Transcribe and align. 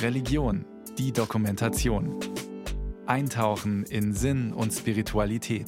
Religion, 0.00 0.64
die 0.98 1.12
Dokumentation. 1.12 2.18
Eintauchen 3.06 3.84
in 3.84 4.14
Sinn 4.14 4.52
und 4.52 4.72
Spiritualität. 4.72 5.66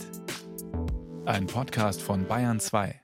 Ein 1.25 1.46
Podcast 1.46 2.02
von 2.02 2.26
Bayern 2.26 2.60
2. 2.60 3.00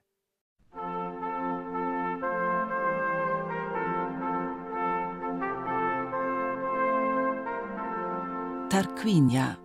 Tarquinia, 8.69 9.59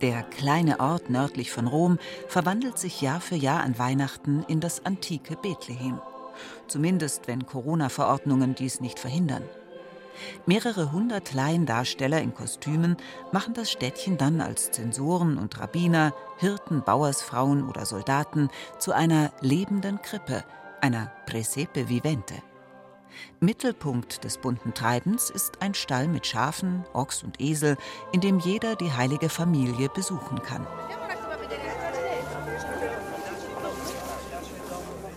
der 0.00 0.22
kleine 0.22 0.78
Ort 0.78 1.10
nördlich 1.10 1.50
von 1.50 1.66
Rom, 1.66 1.98
verwandelt 2.28 2.78
sich 2.78 3.00
Jahr 3.00 3.20
für 3.20 3.36
Jahr 3.36 3.62
an 3.62 3.78
Weihnachten 3.78 4.44
in 4.46 4.60
das 4.60 4.84
antike 4.86 5.36
Bethlehem. 5.36 6.00
Zumindest 6.68 7.26
wenn 7.26 7.46
Corona-Verordnungen 7.46 8.54
dies 8.54 8.80
nicht 8.80 8.98
verhindern. 8.98 9.42
Mehrere 10.46 10.92
hundert 10.92 11.32
Laiendarsteller 11.34 12.20
in 12.20 12.34
Kostümen 12.34 12.96
machen 13.32 13.54
das 13.54 13.70
Städtchen 13.70 14.18
dann 14.18 14.40
als 14.40 14.70
Zensoren 14.70 15.38
und 15.38 15.58
Rabbiner, 15.58 16.12
Hirten, 16.38 16.82
Bauersfrauen 16.82 17.68
oder 17.68 17.86
Soldaten 17.86 18.48
zu 18.78 18.92
einer 18.92 19.32
lebenden 19.40 20.00
Krippe, 20.02 20.44
einer 20.80 21.12
Presepe 21.26 21.88
vivente. 21.88 22.34
Mittelpunkt 23.40 24.24
des 24.24 24.38
bunten 24.38 24.74
Treibens 24.74 25.30
ist 25.30 25.62
ein 25.62 25.74
Stall 25.74 26.08
mit 26.08 26.26
Schafen, 26.26 26.84
Ochs 26.92 27.22
und 27.22 27.40
Esel, 27.40 27.76
in 28.12 28.20
dem 28.20 28.38
jeder 28.38 28.76
die 28.76 28.92
heilige 28.92 29.28
Familie 29.28 29.88
besuchen 29.88 30.42
kann. 30.42 30.66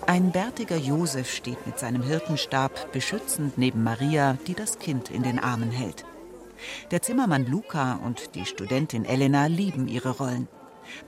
Ein 0.07 0.31
bärtiger 0.31 0.77
Josef 0.77 1.29
steht 1.29 1.67
mit 1.67 1.77
seinem 1.79 2.01
Hirtenstab 2.01 2.93
beschützend 2.93 3.57
neben 3.57 3.83
Maria, 3.83 4.37
die 4.47 4.53
das 4.53 4.79
Kind 4.79 5.11
in 5.11 5.21
den 5.21 5.37
Armen 5.37 5.69
hält. 5.69 6.05
Der 6.91 7.01
Zimmermann 7.01 7.45
Luca 7.45 7.99
und 8.03 8.33
die 8.33 8.45
Studentin 8.45 9.03
Elena 9.03 9.47
lieben 9.47 9.89
ihre 9.89 10.11
Rollen. 10.11 10.47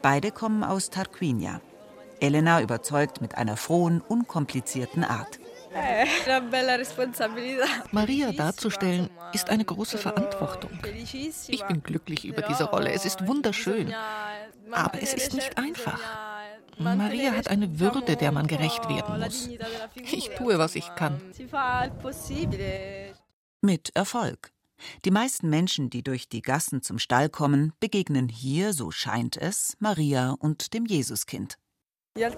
Beide 0.02 0.31
kommen 0.31 0.66
aus 0.66 0.89
Tarquinia. 0.89 1.61
Elena 2.19 2.61
überzeugt 2.61 3.22
mit 3.22 3.36
einer 3.36 3.56
frohen, 3.56 4.02
unkomplizierten 4.02 5.06
Art. 5.06 5.39
Maria 7.91 8.31
darzustellen 8.34 9.09
ist 9.31 9.50
eine 9.50 9.63
große 9.63 9.97
Verantwortung. 9.97 10.72
Ich 11.47 11.63
bin 11.66 11.84
glücklich 11.84 12.25
über 12.25 12.41
diese 12.41 12.66
Rolle. 12.66 12.91
Es 12.91 13.06
ist 13.06 13.25
wunderschön. 13.25 13.94
Aber 14.72 15.02
es 15.02 15.13
ist 15.13 15.34
nicht 15.34 15.58
einfach. 15.58 16.28
Maria 16.80 17.33
hat 17.33 17.49
eine 17.49 17.80
Würde, 17.80 18.16
der 18.16 18.31
man 18.31 18.47
gerecht 18.47 18.88
werden 18.89 19.19
muss. 19.19 19.49
Ich 19.95 20.30
tue, 20.38 20.58
was 20.58 20.75
ich 20.75 20.95
kann. 20.95 21.22
Mit 23.61 23.91
Erfolg. 23.95 24.52
Die 25.03 25.11
meisten 25.11 25.50
Menschen, 25.50 25.89
die 25.89 26.03
durch 26.03 26.30
die 26.30 26.41
Gassen 26.41 26.81
zum 26.81 27.00
Stall 27.00 27.30
kommen, 27.30 27.73
begegnen 27.81 28.30
hier, 28.30 28.73
so 28.73 28.91
scheint 28.91 29.35
es, 29.35 29.75
Maria 29.80 30.35
und 30.39 30.73
dem 30.73 30.85
Jesuskind. 30.85 31.57
Es 32.16 32.33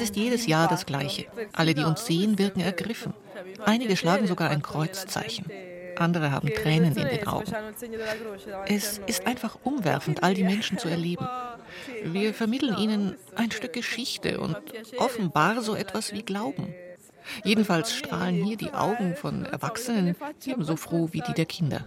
ist 0.00 0.16
jedes 0.16 0.46
Jahr 0.46 0.68
das 0.68 0.86
Gleiche. 0.86 1.26
Alle, 1.52 1.74
die 1.74 1.84
uns 1.84 2.06
sehen, 2.06 2.38
wirken 2.38 2.60
ergriffen. 2.60 3.14
Einige 3.64 3.96
schlagen 3.96 4.26
sogar 4.26 4.50
ein 4.50 4.62
Kreuzzeichen. 4.62 5.46
Andere 5.96 6.32
haben 6.32 6.48
Tränen 6.48 6.96
in 6.96 7.08
den 7.08 7.26
Augen. 7.26 7.52
Es 8.66 8.98
ist 9.06 9.26
einfach 9.26 9.58
umwerfend, 9.62 10.22
all 10.22 10.34
die 10.34 10.44
Menschen 10.44 10.78
zu 10.78 10.88
erleben. 10.88 11.26
Wir 12.04 12.34
vermitteln 12.34 12.76
ihnen 12.78 13.16
ein 13.36 13.50
Stück 13.50 13.72
Geschichte 13.72 14.40
und 14.40 14.56
offenbar 14.98 15.62
so 15.62 15.74
etwas 15.74 16.12
wie 16.12 16.22
Glauben. 16.22 16.74
Jedenfalls 17.44 17.94
strahlen 17.94 18.44
hier 18.44 18.56
die 18.56 18.72
Augen 18.72 19.14
von 19.16 19.44
Erwachsenen 19.44 20.16
ebenso 20.44 20.76
froh 20.76 21.08
wie 21.12 21.22
die 21.26 21.34
der 21.34 21.46
Kinder. 21.46 21.84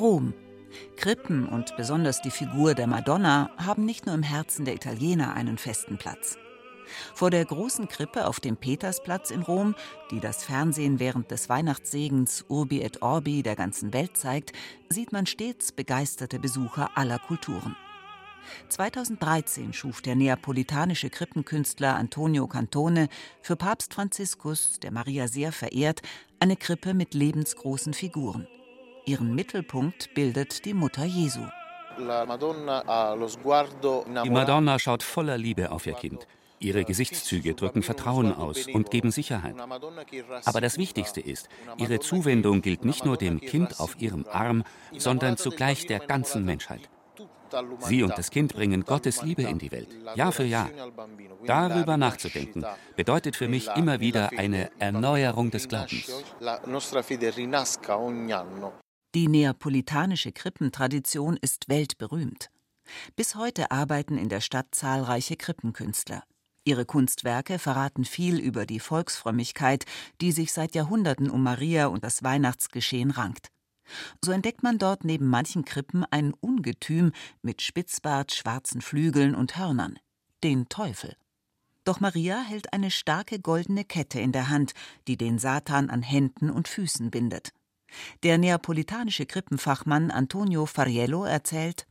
Rom. 0.00 0.32
Krippen 1.00 1.48
und 1.48 1.78
besonders 1.78 2.20
die 2.20 2.30
Figur 2.30 2.74
der 2.74 2.86
Madonna 2.86 3.48
haben 3.56 3.86
nicht 3.86 4.04
nur 4.04 4.14
im 4.14 4.22
Herzen 4.22 4.66
der 4.66 4.74
Italiener 4.74 5.32
einen 5.32 5.56
festen 5.56 5.96
Platz. 5.96 6.36
Vor 7.14 7.30
der 7.30 7.42
großen 7.42 7.88
Krippe 7.88 8.26
auf 8.26 8.38
dem 8.38 8.58
Petersplatz 8.58 9.30
in 9.30 9.40
Rom, 9.40 9.74
die 10.10 10.20
das 10.20 10.44
Fernsehen 10.44 11.00
während 11.00 11.30
des 11.30 11.48
Weihnachtssegens 11.48 12.44
Urbi 12.48 12.82
et 12.82 13.00
Orbi 13.00 13.42
der 13.42 13.56
ganzen 13.56 13.94
Welt 13.94 14.18
zeigt, 14.18 14.52
sieht 14.90 15.10
man 15.10 15.24
stets 15.24 15.72
begeisterte 15.72 16.38
Besucher 16.38 16.90
aller 16.98 17.18
Kulturen. 17.18 17.76
2013 18.68 19.72
schuf 19.72 20.02
der 20.02 20.16
neapolitanische 20.16 21.08
Krippenkünstler 21.08 21.96
Antonio 21.96 22.46
Cantone 22.46 23.08
für 23.40 23.56
Papst 23.56 23.94
Franziskus, 23.94 24.78
der 24.80 24.90
Maria 24.90 25.28
sehr 25.28 25.52
verehrt, 25.52 26.02
eine 26.40 26.56
Krippe 26.56 26.92
mit 26.92 27.14
lebensgroßen 27.14 27.94
Figuren. 27.94 28.46
Ihren 29.06 29.34
Mittelpunkt 29.34 30.14
bildet 30.14 30.64
die 30.64 30.74
Mutter 30.74 31.04
Jesu. 31.04 31.40
Die 34.24 34.30
Madonna 34.30 34.78
schaut 34.78 35.02
voller 35.02 35.38
Liebe 35.38 35.70
auf 35.70 35.86
ihr 35.86 35.94
Kind. 35.94 36.26
Ihre 36.58 36.84
Gesichtszüge 36.84 37.54
drücken 37.54 37.82
Vertrauen 37.82 38.34
aus 38.34 38.66
und 38.66 38.90
geben 38.90 39.10
Sicherheit. 39.10 39.56
Aber 40.44 40.60
das 40.60 40.76
Wichtigste 40.76 41.20
ist, 41.20 41.48
ihre 41.78 42.00
Zuwendung 42.00 42.60
gilt 42.60 42.84
nicht 42.84 43.06
nur 43.06 43.16
dem 43.16 43.40
Kind 43.40 43.80
auf 43.80 43.98
ihrem 44.00 44.26
Arm, 44.30 44.64
sondern 44.96 45.38
zugleich 45.38 45.86
der 45.86 46.00
ganzen 46.00 46.44
Menschheit. 46.44 46.90
Sie 47.80 48.02
und 48.02 48.16
das 48.16 48.30
Kind 48.30 48.54
bringen 48.54 48.84
Gottes 48.84 49.22
Liebe 49.22 49.42
in 49.42 49.58
die 49.58 49.72
Welt, 49.72 49.88
Jahr 50.14 50.32
für 50.32 50.44
Jahr. 50.44 50.70
Darüber 51.44 51.96
nachzudenken, 51.96 52.64
bedeutet 52.94 53.36
für 53.36 53.48
mich 53.48 53.68
immer 53.74 54.00
wieder 54.00 54.30
eine 54.36 54.70
Erneuerung 54.78 55.50
des 55.50 55.66
Glaubens. 55.66 56.12
Die 59.16 59.26
neapolitanische 59.26 60.30
Krippentradition 60.30 61.36
ist 61.36 61.68
weltberühmt. 61.68 62.48
Bis 63.16 63.34
heute 63.34 63.72
arbeiten 63.72 64.16
in 64.16 64.28
der 64.28 64.40
Stadt 64.40 64.68
zahlreiche 64.70 65.36
Krippenkünstler. 65.36 66.22
Ihre 66.64 66.84
Kunstwerke 66.84 67.58
verraten 67.58 68.04
viel 68.04 68.38
über 68.38 68.66
die 68.66 68.78
Volksfrömmigkeit, 68.78 69.84
die 70.20 70.30
sich 70.30 70.52
seit 70.52 70.76
Jahrhunderten 70.76 71.28
um 71.28 71.42
Maria 71.42 71.86
und 71.86 72.04
das 72.04 72.22
Weihnachtsgeschehen 72.22 73.10
rankt. 73.10 73.48
So 74.24 74.30
entdeckt 74.30 74.62
man 74.62 74.78
dort 74.78 75.04
neben 75.04 75.26
manchen 75.26 75.64
Krippen 75.64 76.04
ein 76.12 76.32
Ungetüm 76.32 77.10
mit 77.42 77.62
Spitzbart, 77.62 78.32
schwarzen 78.32 78.80
Flügeln 78.80 79.34
und 79.34 79.58
Hörnern, 79.58 79.98
den 80.44 80.68
Teufel. 80.68 81.16
Doch 81.82 81.98
Maria 81.98 82.40
hält 82.42 82.72
eine 82.72 82.92
starke 82.92 83.40
goldene 83.40 83.84
Kette 83.84 84.20
in 84.20 84.30
der 84.30 84.50
Hand, 84.50 84.74
die 85.08 85.16
den 85.16 85.40
Satan 85.40 85.90
an 85.90 86.02
Händen 86.02 86.48
und 86.50 86.68
Füßen 86.68 87.10
bindet. 87.10 87.52
Der 88.22 88.38
neapolitanische 88.38 89.26
Krippenfachmann 89.26 90.10
Antonio 90.10 90.66
Fariello 90.66 91.24
erzählt, 91.24 91.86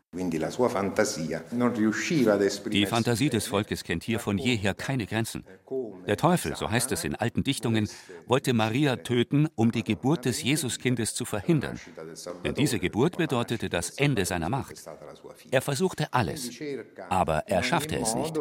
die 2.71 2.85
Fantasie 2.87 3.29
des 3.29 3.45
Volkes 3.45 3.83
kennt 3.83 4.03
hier 4.03 4.19
von 4.19 4.39
jeher 4.39 4.73
keine 4.73 5.05
Grenzen. 5.05 5.43
Der 6.07 6.17
Teufel, 6.17 6.55
so 6.55 6.71
heißt 6.71 6.91
es 6.91 7.03
in 7.03 7.13
alten 7.13 7.43
Dichtungen, 7.43 7.87
wollte 8.25 8.53
Maria 8.53 8.95
töten, 8.95 9.47
um 9.53 9.71
die 9.71 9.83
Geburt 9.83 10.25
des 10.25 10.41
Jesuskindes 10.41 11.13
zu 11.13 11.25
verhindern. 11.25 11.79
Denn 12.43 12.55
diese 12.55 12.79
Geburt 12.79 13.17
bedeutete 13.17 13.69
das 13.69 13.91
Ende 13.91 14.25
seiner 14.25 14.49
Macht. 14.49 14.83
Er 15.51 15.61
versuchte 15.61 16.11
alles, 16.11 16.49
aber 17.09 17.47
er 17.47 17.61
schaffte 17.61 17.99
es 17.99 18.15
nicht. 18.15 18.35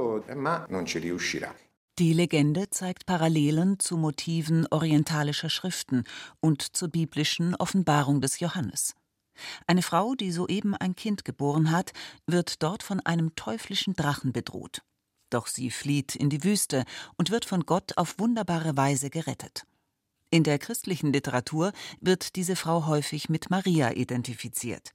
Die 1.99 2.13
Legende 2.13 2.71
zeigt 2.71 3.07
Parallelen 3.07 3.81
zu 3.81 3.97
Motiven 3.97 4.69
orientalischer 4.71 5.51
Schriften 5.51 6.05
und 6.39 6.77
zur 6.77 6.87
biblischen 6.87 7.57
Offenbarung 7.57 8.21
des 8.21 8.39
Johannes. 8.39 8.95
Eine 9.67 9.83
Frau, 9.83 10.15
die 10.15 10.31
soeben 10.31 10.77
ein 10.77 10.95
Kind 10.95 11.25
geboren 11.25 11.73
hat, 11.73 11.93
wird 12.25 12.63
dort 12.63 12.85
von 12.85 13.01
einem 13.01 13.35
teuflischen 13.35 13.95
Drachen 13.95 14.33
bedroht. 14.33 14.83
Doch 15.31 15.49
sie 15.49 15.73
flieht 15.73 16.15
in 16.15 16.31
die 16.31 16.45
Wüste 16.45 16.85
und 17.17 17.33
wird 17.33 17.45
von 17.45 17.67
Gott 17.67 17.99
auf 17.99 18.21
wunderbare 18.21 18.77
Weise 18.77 19.11
gerettet. 19.11 19.65
In 20.31 20.45
der 20.45 20.61
christlichen 20.61 21.13
Literatur 21.13 21.73
wird 22.01 22.37
diese 22.37 22.55
Frau 22.55 22.87
häufig 22.87 23.29
mit 23.29 23.51
Maria 23.51 23.91
identifiziert. 23.91 24.93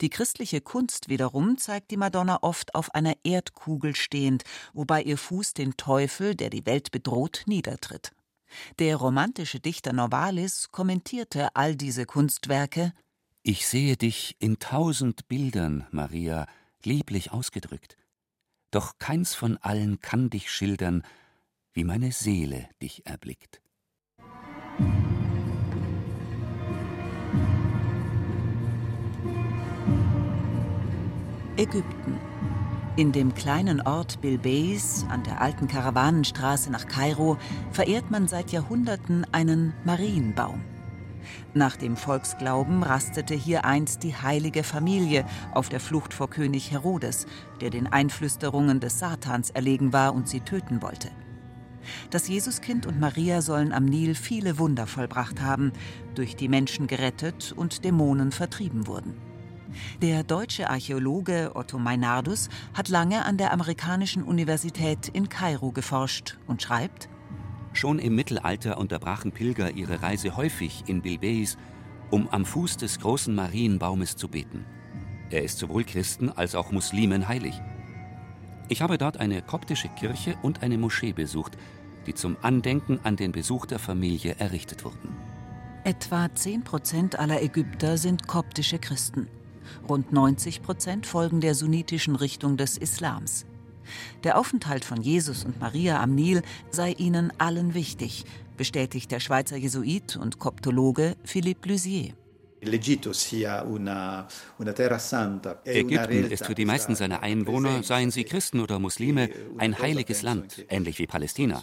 Die 0.00 0.10
christliche 0.10 0.60
Kunst 0.60 1.08
wiederum 1.08 1.58
zeigt 1.58 1.90
die 1.90 1.96
Madonna 1.96 2.38
oft 2.42 2.74
auf 2.74 2.94
einer 2.94 3.14
Erdkugel 3.24 3.94
stehend, 3.96 4.44
wobei 4.72 5.02
ihr 5.02 5.18
Fuß 5.18 5.54
den 5.54 5.76
Teufel, 5.76 6.34
der 6.34 6.50
die 6.50 6.66
Welt 6.66 6.90
bedroht, 6.90 7.42
niedertritt. 7.46 8.12
Der 8.78 8.96
romantische 8.96 9.60
Dichter 9.60 9.92
Novalis 9.92 10.70
kommentierte 10.70 11.54
all 11.54 11.76
diese 11.76 12.04
Kunstwerke 12.04 12.92
Ich 13.42 13.66
sehe 13.66 13.96
dich 13.96 14.36
in 14.38 14.58
tausend 14.58 15.28
Bildern, 15.28 15.86
Maria, 15.90 16.46
lieblich 16.84 17.32
ausgedrückt. 17.32 17.96
Doch 18.70 18.98
keins 18.98 19.34
von 19.34 19.56
allen 19.58 20.00
kann 20.00 20.30
dich 20.30 20.50
schildern, 20.50 21.02
wie 21.72 21.84
meine 21.84 22.12
Seele 22.12 22.68
dich 22.82 23.06
erblickt. 23.06 23.60
Ägypten. 31.60 32.18
In 32.96 33.12
dem 33.12 33.34
kleinen 33.34 33.82
Ort 33.82 34.22
Bilbeis 34.22 35.04
an 35.10 35.22
der 35.24 35.42
alten 35.42 35.68
Karawanenstraße 35.68 36.70
nach 36.70 36.88
Kairo 36.88 37.36
verehrt 37.70 38.10
man 38.10 38.28
seit 38.28 38.50
Jahrhunderten 38.50 39.26
einen 39.30 39.74
Marienbaum. 39.84 40.62
Nach 41.52 41.76
dem 41.76 41.98
Volksglauben 41.98 42.82
rastete 42.82 43.34
hier 43.34 43.66
einst 43.66 44.04
die 44.04 44.16
heilige 44.16 44.64
Familie 44.64 45.26
auf 45.52 45.68
der 45.68 45.80
Flucht 45.80 46.14
vor 46.14 46.30
König 46.30 46.70
Herodes, 46.70 47.26
der 47.60 47.68
den 47.68 47.86
Einflüsterungen 47.86 48.80
des 48.80 48.98
Satans 48.98 49.50
erlegen 49.50 49.92
war 49.92 50.14
und 50.14 50.30
sie 50.30 50.40
töten 50.40 50.80
wollte. 50.80 51.10
Das 52.08 52.26
Jesuskind 52.26 52.86
und 52.86 52.98
Maria 52.98 53.42
sollen 53.42 53.74
am 53.74 53.84
Nil 53.84 54.14
viele 54.14 54.58
Wunder 54.58 54.86
vollbracht 54.86 55.42
haben, 55.42 55.72
durch 56.14 56.36
die 56.36 56.48
Menschen 56.48 56.86
gerettet 56.86 57.52
und 57.54 57.84
Dämonen 57.84 58.32
vertrieben 58.32 58.86
wurden. 58.86 59.29
Der 60.02 60.22
deutsche 60.22 60.70
Archäologe 60.70 61.52
Otto 61.54 61.78
Meinardus 61.78 62.48
hat 62.74 62.88
lange 62.88 63.24
an 63.24 63.36
der 63.36 63.52
amerikanischen 63.52 64.22
Universität 64.22 65.08
in 65.08 65.28
Kairo 65.28 65.72
geforscht 65.72 66.38
und 66.46 66.62
schreibt: 66.62 67.08
Schon 67.72 67.98
im 67.98 68.14
Mittelalter 68.14 68.78
unterbrachen 68.78 69.32
Pilger 69.32 69.70
ihre 69.70 70.02
Reise 70.02 70.36
häufig 70.36 70.84
in 70.86 71.02
Bilbeis, 71.02 71.56
um 72.10 72.28
am 72.30 72.44
Fuß 72.44 72.76
des 72.76 72.98
großen 73.00 73.34
Marienbaumes 73.34 74.16
zu 74.16 74.28
beten. 74.28 74.64
Er 75.30 75.44
ist 75.44 75.58
sowohl 75.58 75.84
Christen 75.84 76.28
als 76.28 76.54
auch 76.54 76.72
Muslimen 76.72 77.28
heilig. 77.28 77.60
Ich 78.68 78.82
habe 78.82 78.98
dort 78.98 79.18
eine 79.18 79.42
koptische 79.42 79.88
Kirche 79.88 80.36
und 80.42 80.62
eine 80.62 80.78
Moschee 80.78 81.12
besucht, 81.12 81.56
die 82.06 82.14
zum 82.14 82.36
Andenken 82.42 82.98
an 83.04 83.16
den 83.16 83.32
Besuch 83.32 83.66
der 83.66 83.78
Familie 83.78 84.36
errichtet 84.38 84.84
wurden. 84.84 85.14
Etwa 85.84 86.28
10 86.32 86.62
Prozent 86.64 87.18
aller 87.18 87.42
Ägypter 87.42 87.96
sind 87.96 88.26
koptische 88.26 88.78
Christen. 88.78 89.28
Rund 89.88 90.12
90 90.12 90.62
Prozent 90.62 91.06
folgen 91.06 91.40
der 91.40 91.54
sunnitischen 91.54 92.16
Richtung 92.16 92.56
des 92.56 92.76
Islams. 92.76 93.46
Der 94.24 94.38
Aufenthalt 94.38 94.84
von 94.84 95.02
Jesus 95.02 95.44
und 95.44 95.60
Maria 95.60 96.02
am 96.02 96.14
Nil 96.14 96.42
sei 96.70 96.92
ihnen 96.92 97.32
allen 97.38 97.74
wichtig, 97.74 98.24
bestätigt 98.56 99.10
der 99.10 99.20
Schweizer 99.20 99.56
Jesuit 99.56 100.16
und 100.16 100.38
Koptologe 100.38 101.16
Philippe 101.24 101.68
Lusier. 101.68 102.14
Ägypten 105.64 106.30
ist 106.30 106.44
für 106.44 106.54
die 106.54 106.66
meisten 106.66 106.94
seiner 106.94 107.22
Einwohner, 107.22 107.82
seien 107.82 108.10
sie 108.10 108.24
Christen 108.24 108.60
oder 108.60 108.78
Muslime, 108.78 109.30
ein 109.56 109.78
heiliges 109.78 110.20
Land, 110.20 110.66
ähnlich 110.68 110.98
wie 110.98 111.06
Palästina. 111.06 111.62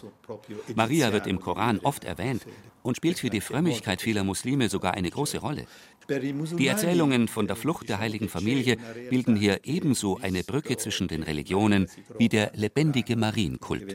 Maria 0.74 1.12
wird 1.12 1.28
im 1.28 1.40
Koran 1.40 1.78
oft 1.80 2.04
erwähnt 2.04 2.44
und 2.88 2.96
spielt 2.96 3.18
für 3.18 3.28
die 3.28 3.42
Frömmigkeit 3.42 4.00
vieler 4.00 4.24
Muslime 4.24 4.70
sogar 4.70 4.94
eine 4.94 5.10
große 5.10 5.38
Rolle. 5.38 5.66
Die 6.08 6.66
Erzählungen 6.66 7.28
von 7.28 7.46
der 7.46 7.54
Flucht 7.54 7.90
der 7.90 7.98
heiligen 7.98 8.30
Familie 8.30 8.78
bilden 9.10 9.36
hier 9.36 9.60
ebenso 9.64 10.18
eine 10.22 10.42
Brücke 10.42 10.78
zwischen 10.78 11.06
den 11.06 11.22
Religionen 11.22 11.86
wie 12.16 12.30
der 12.30 12.52
lebendige 12.54 13.14
Marienkult. 13.16 13.94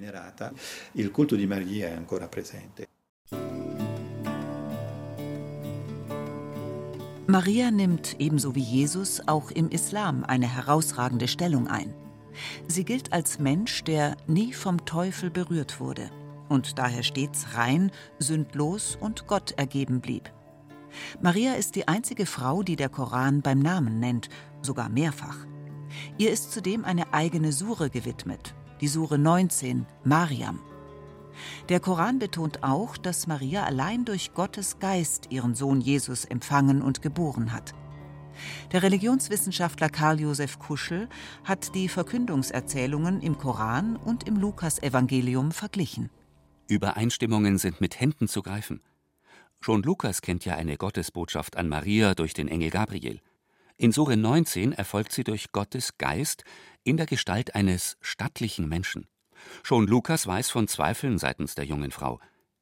Maria 7.25 7.71
nimmt 7.71 8.15
ebenso 8.19 8.53
wie 8.53 8.59
Jesus 8.61 9.27
auch 9.27 9.49
im 9.49 9.69
Islam 9.69 10.23
eine 10.23 10.47
herausragende 10.47 11.27
Stellung 11.27 11.67
ein. 11.67 11.95
Sie 12.67 12.85
gilt 12.85 13.11
als 13.11 13.39
Mensch, 13.39 13.83
der 13.85 14.17
nie 14.27 14.53
vom 14.53 14.85
Teufel 14.85 15.31
berührt 15.31 15.79
wurde 15.79 16.11
und 16.49 16.77
daher 16.79 17.03
stets 17.03 17.55
rein, 17.55 17.91
sündlos 18.19 18.97
und 18.99 19.27
Gott 19.27 19.51
ergeben 19.51 20.01
blieb. 20.01 20.31
Maria 21.21 21.53
ist 21.53 21.75
die 21.75 21.87
einzige 21.87 22.25
Frau, 22.25 22.63
die 22.63 22.75
der 22.75 22.89
Koran 22.89 23.41
beim 23.41 23.59
Namen 23.59 23.99
nennt, 23.99 24.29
sogar 24.61 24.89
mehrfach. 24.89 25.37
Ihr 26.17 26.31
ist 26.31 26.51
zudem 26.51 26.85
eine 26.85 27.13
eigene 27.13 27.51
Sure 27.51 27.89
gewidmet, 27.89 28.55
die 28.81 28.87
Sure 28.87 29.17
19, 29.17 29.85
Mariam. 30.03 30.59
Der 31.69 31.79
Koran 31.79 32.19
betont 32.19 32.63
auch, 32.63 32.97
dass 32.97 33.27
Maria 33.27 33.63
allein 33.63 34.05
durch 34.05 34.33
Gottes 34.33 34.79
Geist 34.79 35.31
ihren 35.31 35.55
Sohn 35.55 35.81
Jesus 35.81 36.25
empfangen 36.25 36.81
und 36.81 37.01
geboren 37.01 37.53
hat. 37.53 37.73
Der 38.71 38.83
Religionswissenschaftler 38.83 39.89
Karl 39.89 40.19
Josef 40.19 40.59
Kuschel 40.59 41.07
hat 41.43 41.75
die 41.75 41.87
Verkündungserzählungen 41.87 43.21
im 43.21 43.37
Koran 43.37 43.95
und 43.95 44.27
im 44.27 44.37
Lukasevangelium 44.37 45.51
verglichen. 45.51 46.09
Übereinstimmungen 46.67 47.57
sind 47.57 47.81
mit 47.81 47.99
Händen 47.99 48.27
zu 48.27 48.41
greifen. 48.41 48.81
Schon 49.59 49.83
Lukas 49.83 50.21
kennt 50.21 50.45
ja 50.45 50.55
eine 50.55 50.77
Gottesbotschaft 50.77 51.55
an 51.57 51.69
Maria 51.69 52.15
durch 52.15 52.33
den 52.33 52.47
Engel 52.47 52.69
Gabriel. 52.69 53.21
In 53.77 53.91
Sure 53.91 54.15
19 54.15 54.71
erfolgt 54.71 55.11
sie 55.11 55.23
durch 55.23 55.51
Gottes 55.51 55.97
Geist 55.97 56.43
in 56.83 56.97
der 56.97 57.05
Gestalt 57.05 57.55
eines 57.55 57.97
stattlichen 58.01 58.67
Menschen. 58.67 59.07
Schon 59.63 59.87
Lukas 59.87 60.27
weiß 60.27 60.51
von 60.51 60.67
Zweifeln 60.67 61.17
seitens 61.17 61.55
der 61.55 61.65
jungen 61.65 61.91
Frau. 61.91 62.19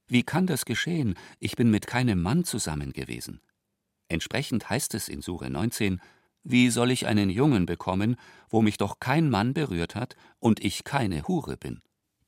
Wie 0.07 0.23
kann 0.23 0.47
das 0.47 0.65
geschehen? 0.65 1.15
Ich 1.39 1.55
bin 1.55 1.69
mit 1.69 1.87
keinem 1.87 2.21
Mann 2.21 2.43
zusammen 2.43 2.93
gewesen. 2.93 3.41
Entsprechend 4.07 4.69
heißt 4.69 4.93
es 4.93 5.09
in 5.09 5.21
Sure 5.21 5.49
19: 5.49 6.01
Wie 6.43 6.69
soll 6.69 6.91
ich 6.91 7.07
einen 7.07 7.29
Jungen 7.29 7.65
bekommen, 7.65 8.15
wo 8.49 8.61
mich 8.61 8.77
doch 8.77 8.99
kein 8.99 9.29
Mann 9.29 9.53
berührt 9.53 9.95
hat 9.95 10.15
und 10.39 10.63
ich 10.63 10.83
keine 10.83 11.27
Hure 11.27 11.57
bin? 11.57 11.81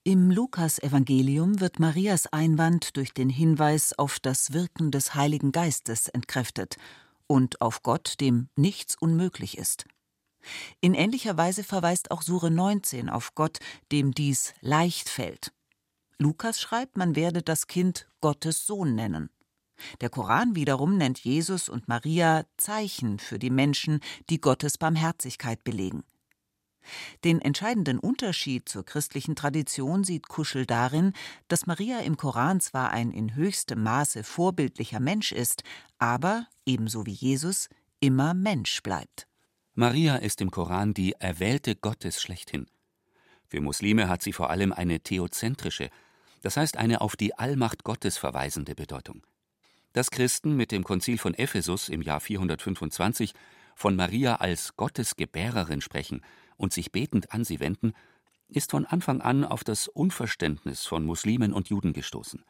Im 0.05 0.31
Lukas-Evangelium 0.31 1.61
wird 1.61 1.79
Marias 1.79 2.27
Einwand 2.27 2.97
durch 2.97 3.13
den 3.13 3.29
Hinweis 3.29 3.97
auf 3.97 4.19
das 4.19 4.51
Wirken 4.51 4.91
des 4.91 5.15
Heiligen 5.15 5.53
Geistes 5.53 6.09
entkräftet 6.09 6.75
und 7.25 7.61
auf 7.61 7.83
Gott, 7.83 8.15
dem 8.19 8.49
nichts 8.57 8.97
unmöglich 8.99 9.57
ist. 9.57 9.85
In 10.81 10.93
ähnlicher 10.93 11.37
Weise 11.37 11.63
verweist 11.63 12.11
auch 12.11 12.21
Sure 12.21 12.51
19 12.51 13.09
auf 13.09 13.33
Gott, 13.33 13.59
dem 13.93 14.11
dies 14.11 14.53
leicht 14.59 15.07
fällt. 15.07 15.53
Lukas 16.17 16.59
schreibt, 16.59 16.97
man 16.97 17.15
werde 17.15 17.41
das 17.41 17.67
Kind 17.67 18.05
Gottes 18.19 18.67
Sohn 18.67 18.95
nennen. 18.95 19.29
Der 20.01 20.09
Koran 20.09 20.53
wiederum 20.53 20.97
nennt 20.97 21.19
Jesus 21.19 21.69
und 21.69 21.87
Maria 21.87 22.43
Zeichen 22.57 23.19
für 23.19 23.39
die 23.39 23.49
Menschen, 23.49 24.01
die 24.29 24.41
Gottes 24.41 24.77
Barmherzigkeit 24.77 25.63
belegen. 25.63 26.03
Den 27.23 27.41
entscheidenden 27.41 27.99
Unterschied 27.99 28.67
zur 28.67 28.85
christlichen 28.85 29.35
Tradition 29.35 30.03
sieht 30.03 30.27
Kuschel 30.27 30.65
darin, 30.65 31.13
dass 31.47 31.67
Maria 31.67 31.99
im 31.99 32.17
Koran 32.17 32.61
zwar 32.61 32.91
ein 32.91 33.11
in 33.11 33.35
höchstem 33.35 33.83
Maße 33.83 34.23
vorbildlicher 34.23 34.99
Mensch 34.99 35.31
ist, 35.31 35.63
aber, 35.97 36.47
ebenso 36.65 37.05
wie 37.05 37.11
Jesus, 37.11 37.69
immer 37.99 38.33
Mensch 38.33 38.81
bleibt. 38.83 39.27
Maria 39.75 40.17
ist 40.17 40.41
im 40.41 40.51
Koran 40.51 40.93
die 40.93 41.13
Erwählte 41.13 41.75
Gottes 41.75 42.21
schlechthin. 42.21 42.67
Für 43.47 43.61
Muslime 43.61 44.07
hat 44.07 44.21
sie 44.21 44.33
vor 44.33 44.49
allem 44.49 44.71
eine 44.71 44.99
theozentrische, 44.99 45.89
das 46.41 46.57
heißt 46.57 46.77
eine 46.77 47.01
auf 47.01 47.15
die 47.15 47.37
Allmacht 47.37 47.83
Gottes 47.83 48.17
verweisende 48.17 48.75
Bedeutung. 48.75 49.25
Dass 49.93 50.11
Christen 50.11 50.55
mit 50.55 50.71
dem 50.71 50.83
Konzil 50.83 51.17
von 51.17 51.33
Ephesus 51.33 51.87
im 51.89 52.01
Jahr 52.01 52.19
425 52.19 53.33
von 53.75 53.95
Maria 53.95 54.35
als 54.35 54.75
Gottes 54.75 55.15
Gebärerin 55.15 55.81
sprechen 55.81 56.21
und 56.57 56.73
sich 56.73 56.91
betend 56.91 57.31
an 57.31 57.43
sie 57.43 57.59
wenden, 57.59 57.93
ist 58.47 58.71
von 58.71 58.85
Anfang 58.85 59.21
an 59.21 59.43
auf 59.43 59.63
das 59.63 59.87
Unverständnis 59.87 60.85
von 60.85 61.05
Muslimen 61.05 61.53
und 61.53 61.69
Juden 61.69 61.93
gestoßen. 61.93 62.43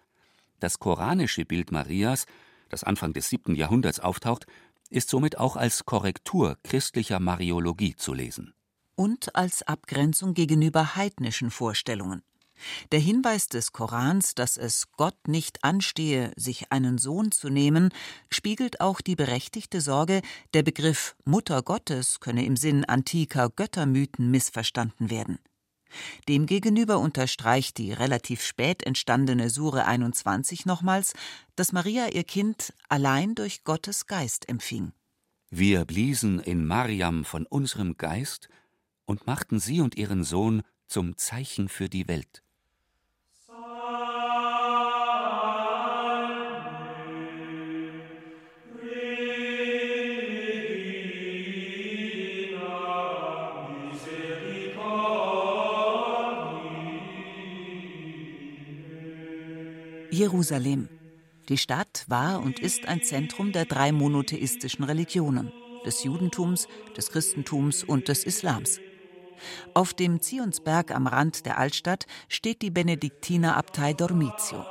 Das 0.60 0.80
koranische 0.80 1.46
Bild 1.46 1.72
Marias, 1.72 2.26
das 2.70 2.84
Anfang 2.84 3.14
des 3.14 3.30
siebten 3.30 3.56
Jahrhunderts 3.56 4.00
auftaucht, 4.00 4.46
ist 4.90 5.10
somit 5.10 5.38
auch 5.38 5.56
als 5.56 5.86
Korrektur 5.86 6.58
christlicher 6.64 7.20
Mariologie 7.20 7.96
zu 7.96 8.14
lesen. 8.14 8.54
Und 8.96 9.36
als 9.36 9.64
Abgrenzung 9.64 10.34
gegenüber 10.34 10.96
heidnischen 10.96 11.50
Vorstellungen. 11.50 12.22
Der 12.92 13.00
Hinweis 13.00 13.48
des 13.48 13.72
Korans, 13.72 14.36
dass 14.36 14.58
es 14.58 14.92
Gott 14.92 15.28
nicht 15.28 15.64
anstehe, 15.64 16.32
sich 16.36 16.72
einen 16.72 16.98
Sohn 16.98 17.32
zu 17.32 17.50
nehmen, 17.50 17.90
spiegelt 18.30 18.82
auch 18.82 19.02
die 19.02 19.16
berechtigte 19.16 19.82
Sorge, 19.82 20.22
der 20.54 20.64
Begriff 20.64 21.16
Mutter 21.26 21.62
Gottes 21.62 22.20
könne 22.20 22.46
im 22.46 22.56
Sinn 22.56 22.86
antiker 22.86 23.50
Göttermythen 23.50 24.32
missverstanden 24.32 25.10
werden. 25.10 25.40
Demgegenüber 26.28 27.00
unterstreicht 27.00 27.78
die 27.78 27.94
relativ 27.94 28.44
spät 28.44 28.84
entstandene 28.84 29.50
Sure 29.50 29.86
21 29.86 30.66
nochmals, 30.66 31.14
dass 31.56 31.72
Maria 31.72 32.08
ihr 32.10 32.24
Kind 32.24 32.74
allein 32.90 33.36
durch 33.36 33.64
Gottes 33.64 34.08
Geist 34.08 34.50
empfing. 34.50 34.94
Wir 35.50 35.86
bliesen 35.86 36.40
in 36.40 36.66
Mariam 36.66 37.26
von 37.26 37.46
unserem 37.46 37.96
Geist 37.98 38.50
und 39.06 39.28
machten 39.28 39.60
sie 39.60 39.82
und 39.82 39.96
ihren 39.96 40.24
Sohn 40.24 40.64
zum 40.94 41.18
Zeichen 41.18 41.70
für 41.70 41.90
die 41.90 42.08
Welt. 42.08 42.44
Jerusalem. 60.12 60.90
Die 61.50 61.58
Stadt 61.58 62.06
war 62.08 62.40
und 62.40 62.60
ist 62.60 62.86
ein 62.86 63.02
Zentrum 63.02 63.52
der 63.52 63.66
drei 63.66 63.92
monotheistischen 63.92 64.86
Religionen, 64.86 65.52
des 65.88 66.04
Judentums, 66.04 66.68
des 66.96 67.10
Christentums 67.10 67.84
und 67.84 68.10
des 68.10 68.26
Islams. 68.26 68.80
Auf 69.74 69.94
dem 69.94 70.22
Zionsberg 70.22 70.92
am 70.92 71.08
Rand 71.08 71.46
der 71.46 71.58
Altstadt 71.58 72.06
steht 72.28 72.62
die 72.62 72.72
Benediktinerabtei 72.72 73.94
Dormitio. 73.94 74.66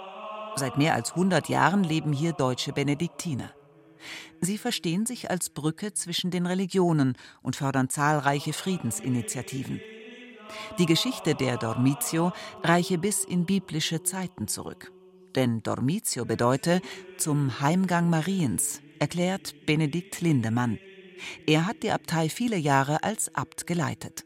Seit 0.56 0.76
mehr 0.76 0.94
als 0.94 1.12
100 1.12 1.48
Jahren 1.48 1.84
leben 1.84 2.12
hier 2.12 2.32
deutsche 2.32 2.72
Benediktiner. 2.72 3.52
Sie 4.40 4.58
verstehen 4.58 5.06
sich 5.06 5.30
als 5.30 5.50
Brücke 5.50 5.94
zwischen 5.94 6.30
den 6.30 6.46
Religionen 6.46 7.16
und 7.42 7.56
fördern 7.56 7.88
zahlreiche 7.88 8.52
Friedensinitiativen. 8.52 9.80
Die 10.78 10.86
Geschichte 10.86 11.34
der 11.34 11.56
Dormitio 11.56 12.32
reiche 12.62 12.98
bis 12.98 13.24
in 13.24 13.46
biblische 13.46 14.02
Zeiten 14.02 14.48
zurück. 14.48 14.92
Denn 15.34 15.62
Dormitio 15.62 16.24
bedeute 16.24 16.82
zum 17.16 17.60
Heimgang 17.60 18.10
Mariens, 18.10 18.82
erklärt 18.98 19.54
Benedikt 19.66 20.20
Lindemann. 20.20 20.78
Er 21.46 21.66
hat 21.66 21.82
die 21.82 21.90
Abtei 21.90 22.28
viele 22.28 22.56
Jahre 22.56 23.02
als 23.02 23.34
Abt 23.34 23.66
geleitet. 23.66 24.24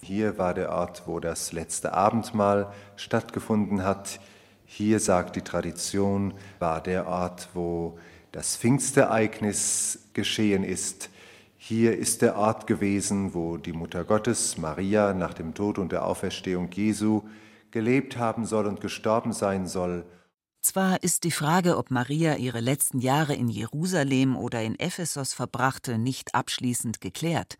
Hier 0.00 0.38
war 0.38 0.54
der 0.54 0.70
Ort, 0.70 1.02
wo 1.06 1.20
das 1.20 1.52
letzte 1.52 1.92
Abendmahl 1.92 2.72
stattgefunden 2.96 3.84
hat. 3.84 4.20
Hier, 4.64 5.00
sagt 5.00 5.36
die 5.36 5.42
Tradition, 5.42 6.34
war 6.58 6.82
der 6.82 7.06
Ort, 7.06 7.48
wo 7.54 7.98
das 8.32 8.56
Pfingstereignis 8.56 10.08
geschehen 10.12 10.64
ist. 10.64 11.10
Hier 11.56 11.98
ist 11.98 12.22
der 12.22 12.36
Ort 12.36 12.66
gewesen, 12.66 13.34
wo 13.34 13.56
die 13.56 13.72
Mutter 13.72 14.04
Gottes, 14.04 14.58
Maria, 14.58 15.12
nach 15.12 15.34
dem 15.34 15.54
Tod 15.54 15.78
und 15.78 15.90
der 15.90 16.04
Auferstehung 16.04 16.70
Jesu 16.70 17.22
gelebt 17.70 18.16
haben 18.16 18.46
soll 18.46 18.66
und 18.66 18.80
gestorben 18.80 19.32
sein 19.32 19.66
soll. 19.66 20.06
Zwar 20.62 21.02
ist 21.02 21.24
die 21.24 21.30
Frage, 21.30 21.76
ob 21.76 21.90
Maria 21.90 22.36
ihre 22.36 22.60
letzten 22.60 22.98
Jahre 23.00 23.34
in 23.34 23.48
Jerusalem 23.48 24.36
oder 24.36 24.62
in 24.62 24.78
Ephesos 24.78 25.32
verbrachte, 25.32 25.98
nicht 25.98 26.34
abschließend 26.34 27.00
geklärt. 27.00 27.58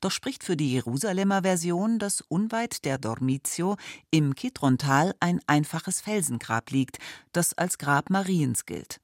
Doch 0.00 0.10
spricht 0.10 0.44
für 0.44 0.56
die 0.56 0.72
Jerusalemer 0.72 1.42
Version, 1.42 1.98
dass 1.98 2.20
unweit 2.20 2.84
der 2.84 2.98
Dormitio 2.98 3.76
im 4.10 4.34
Kidrontal 4.34 5.14
ein 5.20 5.40
einfaches 5.46 6.00
Felsengrab 6.00 6.70
liegt, 6.70 6.98
das 7.32 7.54
als 7.54 7.78
Grab 7.78 8.10
Mariens 8.10 8.66
gilt. 8.66 9.00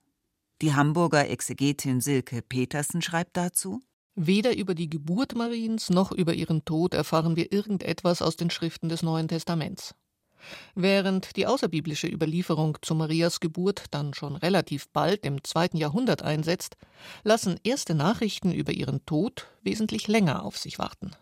Die 0.60 0.74
Hamburger 0.74 1.28
Exegetin 1.28 2.00
Silke 2.00 2.42
Petersen 2.42 3.02
schreibt 3.02 3.36
dazu 3.36 3.80
Weder 4.20 4.56
über 4.56 4.74
die 4.74 4.90
Geburt 4.90 5.36
Mariens 5.36 5.90
noch 5.90 6.10
über 6.10 6.34
ihren 6.34 6.64
Tod 6.64 6.92
erfahren 6.92 7.36
wir 7.36 7.52
irgendetwas 7.52 8.20
aus 8.20 8.34
den 8.34 8.50
Schriften 8.50 8.88
des 8.88 9.04
Neuen 9.04 9.28
Testaments. 9.28 9.94
Während 10.74 11.36
die 11.36 11.46
außerbiblische 11.46 12.06
Überlieferung 12.06 12.78
zu 12.82 12.94
Marias 12.94 13.40
Geburt 13.40 13.86
dann 13.90 14.14
schon 14.14 14.36
relativ 14.36 14.88
bald 14.90 15.24
im 15.24 15.42
zweiten 15.44 15.76
Jahrhundert 15.76 16.22
einsetzt, 16.22 16.76
lassen 17.24 17.58
erste 17.64 17.94
Nachrichten 17.94 18.52
über 18.52 18.72
ihren 18.72 19.04
Tod 19.06 19.46
wesentlich 19.62 20.08
länger 20.08 20.44
auf 20.44 20.58
sich 20.58 20.78
warten. 20.78 21.12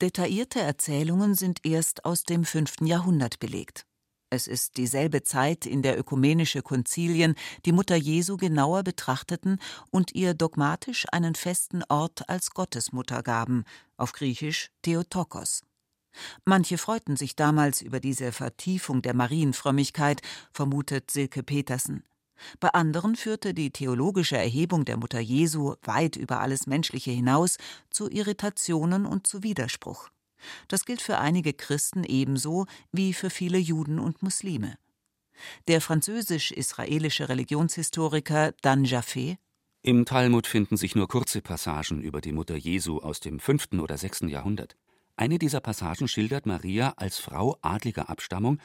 Detaillierte 0.00 0.60
Erzählungen 0.60 1.34
sind 1.34 1.60
erst 1.64 2.04
aus 2.04 2.22
dem 2.22 2.44
fünften 2.44 2.86
Jahrhundert 2.86 3.38
belegt. 3.38 3.86
Es 4.32 4.46
ist 4.46 4.76
dieselbe 4.76 5.24
Zeit, 5.24 5.66
in 5.66 5.82
der 5.82 5.98
ökumenische 5.98 6.62
Konzilien 6.62 7.34
die 7.66 7.72
Mutter 7.72 7.96
Jesu 7.96 8.36
genauer 8.36 8.84
betrachteten 8.84 9.58
und 9.90 10.14
ihr 10.14 10.34
dogmatisch 10.34 11.04
einen 11.10 11.34
festen 11.34 11.82
Ort 11.88 12.28
als 12.28 12.52
Gottesmutter 12.52 13.24
gaben, 13.24 13.64
auf 13.96 14.12
Griechisch 14.12 14.70
Theotokos. 14.82 15.62
Manche 16.44 16.78
freuten 16.78 17.16
sich 17.16 17.36
damals 17.36 17.82
über 17.82 18.00
diese 18.00 18.32
Vertiefung 18.32 19.02
der 19.02 19.14
Marienfrömmigkeit, 19.14 20.20
vermutet 20.52 21.10
Silke 21.10 21.42
Petersen. 21.42 22.04
Bei 22.58 22.70
anderen 22.70 23.16
führte 23.16 23.54
die 23.54 23.70
theologische 23.70 24.36
Erhebung 24.36 24.84
der 24.84 24.96
Mutter 24.96 25.20
Jesu 25.20 25.74
weit 25.82 26.16
über 26.16 26.40
alles 26.40 26.66
Menschliche 26.66 27.10
hinaus 27.10 27.56
zu 27.90 28.10
Irritationen 28.10 29.06
und 29.06 29.26
zu 29.26 29.42
Widerspruch. 29.42 30.08
Das 30.68 30.86
gilt 30.86 31.02
für 31.02 31.18
einige 31.18 31.52
Christen 31.52 32.04
ebenso 32.04 32.66
wie 32.92 33.12
für 33.12 33.30
viele 33.30 33.58
Juden 33.58 33.98
und 33.98 34.22
Muslime. 34.22 34.76
Der 35.68 35.80
französisch-israelische 35.80 37.28
Religionshistoriker 37.28 38.52
Dan 38.62 38.84
Jaffé 38.84 39.36
Im 39.82 40.04
Talmud 40.04 40.46
finden 40.46 40.76
sich 40.76 40.94
nur 40.94 41.08
kurze 41.08 41.40
Passagen 41.40 42.02
über 42.02 42.20
die 42.20 42.32
Mutter 42.32 42.56
Jesu 42.56 42.98
aus 42.98 43.20
dem 43.20 43.38
fünften 43.38 43.80
oder 43.80 43.96
sechsten 43.96 44.28
Jahrhundert. 44.28 44.76
Eine 45.16 45.38
dieser 45.38 45.60
Passagen 45.60 46.08
schildert 46.08 46.46
Maria 46.46 46.94
als 46.96 47.18
Frau 47.18 47.58
adliger 47.62 48.08
Abstammung, 48.08 48.58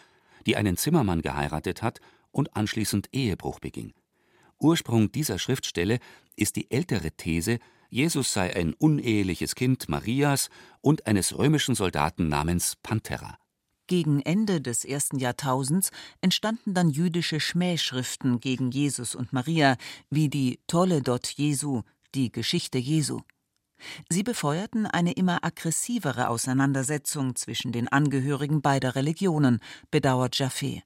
die 0.45 0.55
einen 0.55 0.77
Zimmermann 0.77 1.21
geheiratet 1.21 1.81
hat 1.81 1.99
und 2.31 2.55
anschließend 2.55 3.09
Ehebruch 3.11 3.59
beging. 3.59 3.93
Ursprung 4.59 5.11
dieser 5.11 5.39
Schriftstelle 5.39 5.99
ist 6.35 6.55
die 6.55 6.71
ältere 6.71 7.11
These, 7.11 7.59
Jesus 7.89 8.33
sei 8.33 8.55
ein 8.55 8.73
uneheliches 8.73 9.55
Kind 9.55 9.89
Marias 9.89 10.49
und 10.81 11.07
eines 11.07 11.37
römischen 11.37 11.75
Soldaten 11.75 12.27
namens 12.29 12.75
Panthera. 12.81 13.37
Gegen 13.87 14.21
Ende 14.21 14.61
des 14.61 14.83
ersten 14.83 15.19
Jahrtausends 15.19 15.91
entstanden 16.19 16.73
dann 16.73 16.89
jüdische 16.89 17.39
Schmähschriften 17.39 18.39
gegen 18.39 18.71
Jesus 18.71 19.13
und 19.13 19.31
Maria, 19.31 19.77
wie 20.09 20.27
die 20.27 20.59
Toledot 20.65 21.27
Jesu, 21.27 21.83
die 22.15 22.31
Geschichte 22.31 22.79
Jesu. 22.79 23.21
Sie 24.09 24.23
befeuerten 24.23 24.85
eine 24.85 25.13
immer 25.13 25.43
aggressivere 25.43 26.29
Auseinandersetzung 26.29 27.35
zwischen 27.35 27.71
den 27.71 27.87
Angehörigen 27.87 28.61
beider 28.61 28.95
Religionen, 28.95 29.59
bedauert 29.91 30.35
Jaffé. 30.35 30.81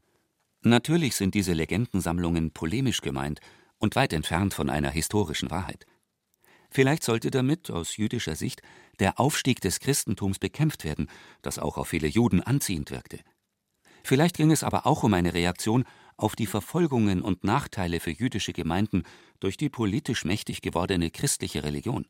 Natürlich 0.61 1.15
sind 1.15 1.35
diese 1.35 1.53
Legendensammlungen 1.53 2.51
polemisch 2.51 3.01
gemeint 3.01 3.39
und 3.77 3.95
weit 3.95 4.13
entfernt 4.13 4.53
von 4.53 4.69
einer 4.69 4.89
historischen 4.89 5.49
Wahrheit. 5.51 5.85
Vielleicht 6.69 7.03
sollte 7.03 7.31
damit, 7.31 7.71
aus 7.71 7.97
jüdischer 7.97 8.35
Sicht, 8.35 8.61
der 8.99 9.19
Aufstieg 9.19 9.61
des 9.61 9.79
Christentums 9.79 10.37
bekämpft 10.37 10.83
werden, 10.83 11.07
das 11.41 11.57
auch 11.57 11.77
auf 11.77 11.87
viele 11.87 12.07
Juden 12.07 12.43
anziehend 12.43 12.91
wirkte. 12.91 13.19
Vielleicht 14.03 14.37
ging 14.37 14.51
es 14.51 14.63
aber 14.63 14.85
auch 14.85 15.03
um 15.03 15.13
eine 15.13 15.33
Reaktion 15.33 15.85
auf 16.15 16.35
die 16.35 16.45
Verfolgungen 16.45 17.21
und 17.21 17.43
Nachteile 17.43 17.99
für 17.99 18.11
jüdische 18.11 18.53
Gemeinden 18.53 19.03
durch 19.39 19.57
die 19.57 19.69
politisch 19.69 20.25
mächtig 20.25 20.61
gewordene 20.61 21.09
christliche 21.11 21.63
Religion. 21.63 22.05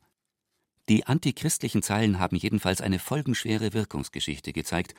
Die 0.90 1.06
antichristlichen 1.06 1.82
Zeilen 1.82 2.18
haben 2.18 2.34
jedenfalls 2.34 2.80
eine 2.80 2.98
folgenschwere 2.98 3.74
Wirkungsgeschichte 3.74 4.52
gezeigt, 4.52 4.96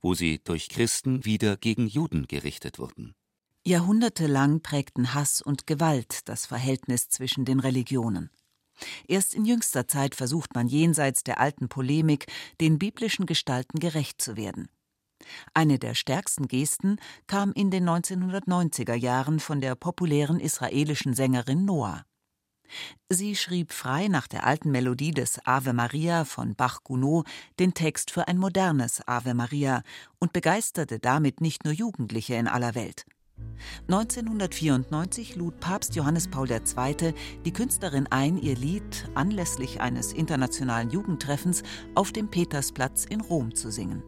wo 0.00 0.14
sie 0.14 0.40
durch 0.42 0.70
Christen 0.70 1.26
wieder 1.26 1.58
gegen 1.58 1.86
Juden 1.86 2.26
gerichtet 2.26 2.78
wurden. 2.78 3.14
Jahrhundertelang 3.66 4.62
prägten 4.62 5.12
Hass 5.12 5.42
und 5.42 5.66
Gewalt 5.66 6.30
das 6.30 6.46
Verhältnis 6.46 7.10
zwischen 7.10 7.44
den 7.44 7.60
Religionen. 7.60 8.30
Erst 9.06 9.34
in 9.34 9.44
jüngster 9.44 9.86
Zeit 9.86 10.14
versucht 10.14 10.54
man 10.54 10.66
jenseits 10.66 11.24
der 11.24 11.38
alten 11.38 11.68
Polemik, 11.68 12.24
den 12.62 12.78
biblischen 12.78 13.26
Gestalten 13.26 13.80
gerecht 13.80 14.22
zu 14.22 14.38
werden. 14.38 14.70
Eine 15.52 15.78
der 15.78 15.94
stärksten 15.94 16.48
Gesten 16.48 16.96
kam 17.26 17.52
in 17.52 17.70
den 17.70 17.86
1990er 17.86 18.94
Jahren 18.94 19.40
von 19.40 19.60
der 19.60 19.74
populären 19.74 20.40
israelischen 20.40 21.12
Sängerin 21.12 21.66
Noah. 21.66 22.06
Sie 23.08 23.36
schrieb 23.36 23.72
frei 23.72 24.08
nach 24.08 24.26
der 24.26 24.46
alten 24.46 24.70
Melodie 24.70 25.12
des 25.12 25.38
Ave 25.44 25.72
Maria 25.72 26.24
von 26.24 26.54
Bach-Gounod 26.54 27.26
den 27.58 27.74
Text 27.74 28.10
für 28.10 28.28
ein 28.28 28.38
modernes 28.38 29.06
Ave 29.06 29.34
Maria 29.34 29.82
und 30.18 30.32
begeisterte 30.32 30.98
damit 30.98 31.40
nicht 31.40 31.64
nur 31.64 31.74
Jugendliche 31.74 32.34
in 32.34 32.48
aller 32.48 32.74
Welt. 32.74 33.04
1994 33.88 35.36
lud 35.36 35.58
Papst 35.60 35.96
Johannes 35.96 36.28
Paul 36.28 36.50
II. 36.50 37.14
die 37.44 37.52
Künstlerin 37.52 38.06
ein, 38.08 38.38
ihr 38.38 38.56
Lied 38.56 39.08
anlässlich 39.14 39.80
eines 39.80 40.12
internationalen 40.12 40.90
Jugendtreffens 40.90 41.62
auf 41.94 42.12
dem 42.12 42.30
Petersplatz 42.30 43.04
in 43.04 43.20
Rom 43.20 43.54
zu 43.54 43.70
singen. 43.70 44.02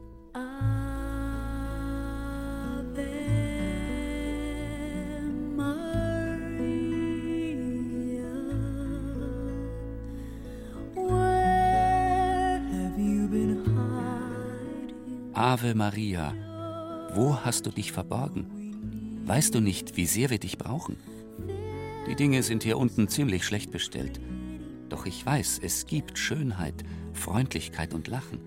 Ave 15.56 15.74
Maria, 15.74 16.34
wo 17.14 17.38
hast 17.42 17.64
du 17.64 17.70
dich 17.70 17.90
verborgen? 17.90 19.22
Weißt 19.24 19.54
du 19.54 19.60
nicht, 19.60 19.96
wie 19.96 20.04
sehr 20.04 20.28
wir 20.28 20.38
dich 20.38 20.58
brauchen? 20.58 20.98
Die 22.06 22.14
Dinge 22.14 22.42
sind 22.42 22.62
hier 22.62 22.76
unten 22.76 23.08
ziemlich 23.08 23.46
schlecht 23.46 23.70
bestellt. 23.70 24.20
Doch 24.90 25.06
ich 25.06 25.24
weiß, 25.24 25.60
es 25.62 25.86
gibt 25.86 26.18
Schönheit, 26.18 26.84
Freundlichkeit 27.14 27.94
und 27.94 28.06
Lachen. 28.06 28.40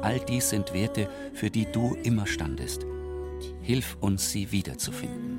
All 0.00 0.18
dies 0.20 0.48
sind 0.48 0.72
Werte, 0.72 1.10
für 1.34 1.50
die 1.50 1.66
du 1.70 1.94
immer 2.02 2.26
standest. 2.26 2.86
Hilf 3.60 3.98
uns, 4.00 4.30
sie 4.32 4.50
wiederzufinden. 4.50 5.36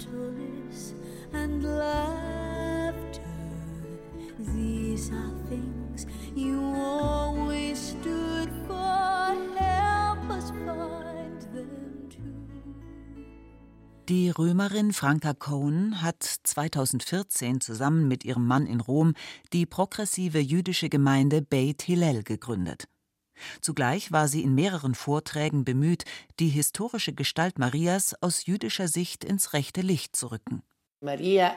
These 4.55 5.12
are 5.12 5.34
things 5.50 6.05
you 6.36 6.60
always 6.60 7.26
Die 14.10 14.30
Römerin 14.30 14.94
Franka 14.94 15.34
Cohen 15.34 16.02
hat 16.02 16.24
2014 16.24 17.60
zusammen 17.60 18.08
mit 18.08 18.24
ihrem 18.24 18.48
Mann 18.48 18.66
in 18.66 18.80
Rom 18.80 19.16
die 19.52 19.66
progressive 19.66 20.40
jüdische 20.40 20.88
Gemeinde 20.88 21.42
Beit 21.42 21.82
Hillel 21.82 22.24
gegründet. 22.24 22.88
Zugleich 23.60 24.14
war 24.14 24.30
sie 24.30 24.44
in 24.44 24.56
mehreren 24.56 24.96
Vorträgen 24.96 25.66
bemüht, 25.66 26.06
die 26.40 26.48
historische 26.48 27.12
Gestalt 27.12 27.60
Marias 27.60 28.16
aus 28.22 28.46
jüdischer 28.46 28.88
Sicht 28.88 29.26
ins 29.26 29.52
rechte 29.52 29.82
Licht 29.82 30.16
zu 30.16 30.32
rücken. 30.32 30.64
Maria 31.00 31.54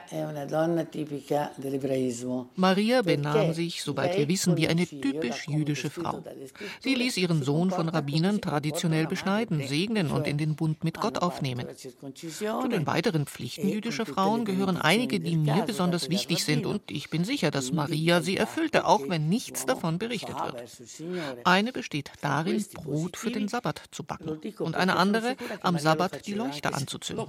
benahm 3.01 3.55
sich, 3.55 3.83
soweit 3.83 4.19
wir 4.19 4.29
wissen, 4.29 4.59
wie 4.59 4.69
eine 4.69 4.87
typisch 4.87 5.49
jüdische 5.49 5.89
Frau. 5.89 6.23
Sie 6.81 6.95
ließ 6.95 7.17
ihren 7.17 7.43
Sohn 7.43 7.71
von 7.71 7.89
Rabbinern 7.89 8.43
traditionell 8.43 9.07
beschneiden, 9.07 9.67
segnen 9.67 10.11
und 10.11 10.27
in 10.27 10.37
den 10.37 10.57
Bund 10.57 10.85
mit 10.85 11.01
Gott 11.01 11.23
aufnehmen. 11.23 11.67
Zu 11.75 12.69
den 12.69 12.87
weiteren 12.87 13.25
Pflichten 13.25 13.67
e 13.67 13.73
jüdischer 13.73 14.05
Frauen 14.05 14.45
gehören 14.45 14.77
einige, 14.77 15.21
die 15.21 15.37
mir 15.37 15.63
besonders 15.63 16.11
wichtig 16.11 16.45
sind, 16.45 16.67
und 16.67 16.91
ich 16.91 17.09
bin 17.09 17.25
sicher, 17.25 17.51
dass 17.51 17.73
Maria 17.73 18.21
sie 18.21 18.37
erfüllte, 18.37 18.85
auch 18.85 19.09
wenn 19.09 19.31
nichts 19.31 19.65
davon 19.65 19.99
berichtet 19.99 20.37
wird. 20.37 20.65
Eine 21.45 21.73
besteht 21.73 22.13
darin, 22.21 22.63
Brot 22.75 23.17
für 23.17 23.31
den 23.31 23.49
Sabbat 23.49 23.85
zu 23.91 24.05
backen 24.05 24.39
und 24.59 24.77
eine 24.77 24.97
andere, 24.97 25.35
am 25.63 25.79
Sabbat 25.79 26.27
die 26.27 26.35
Leuchter 26.35 26.75
anzuzünden. 26.75 27.27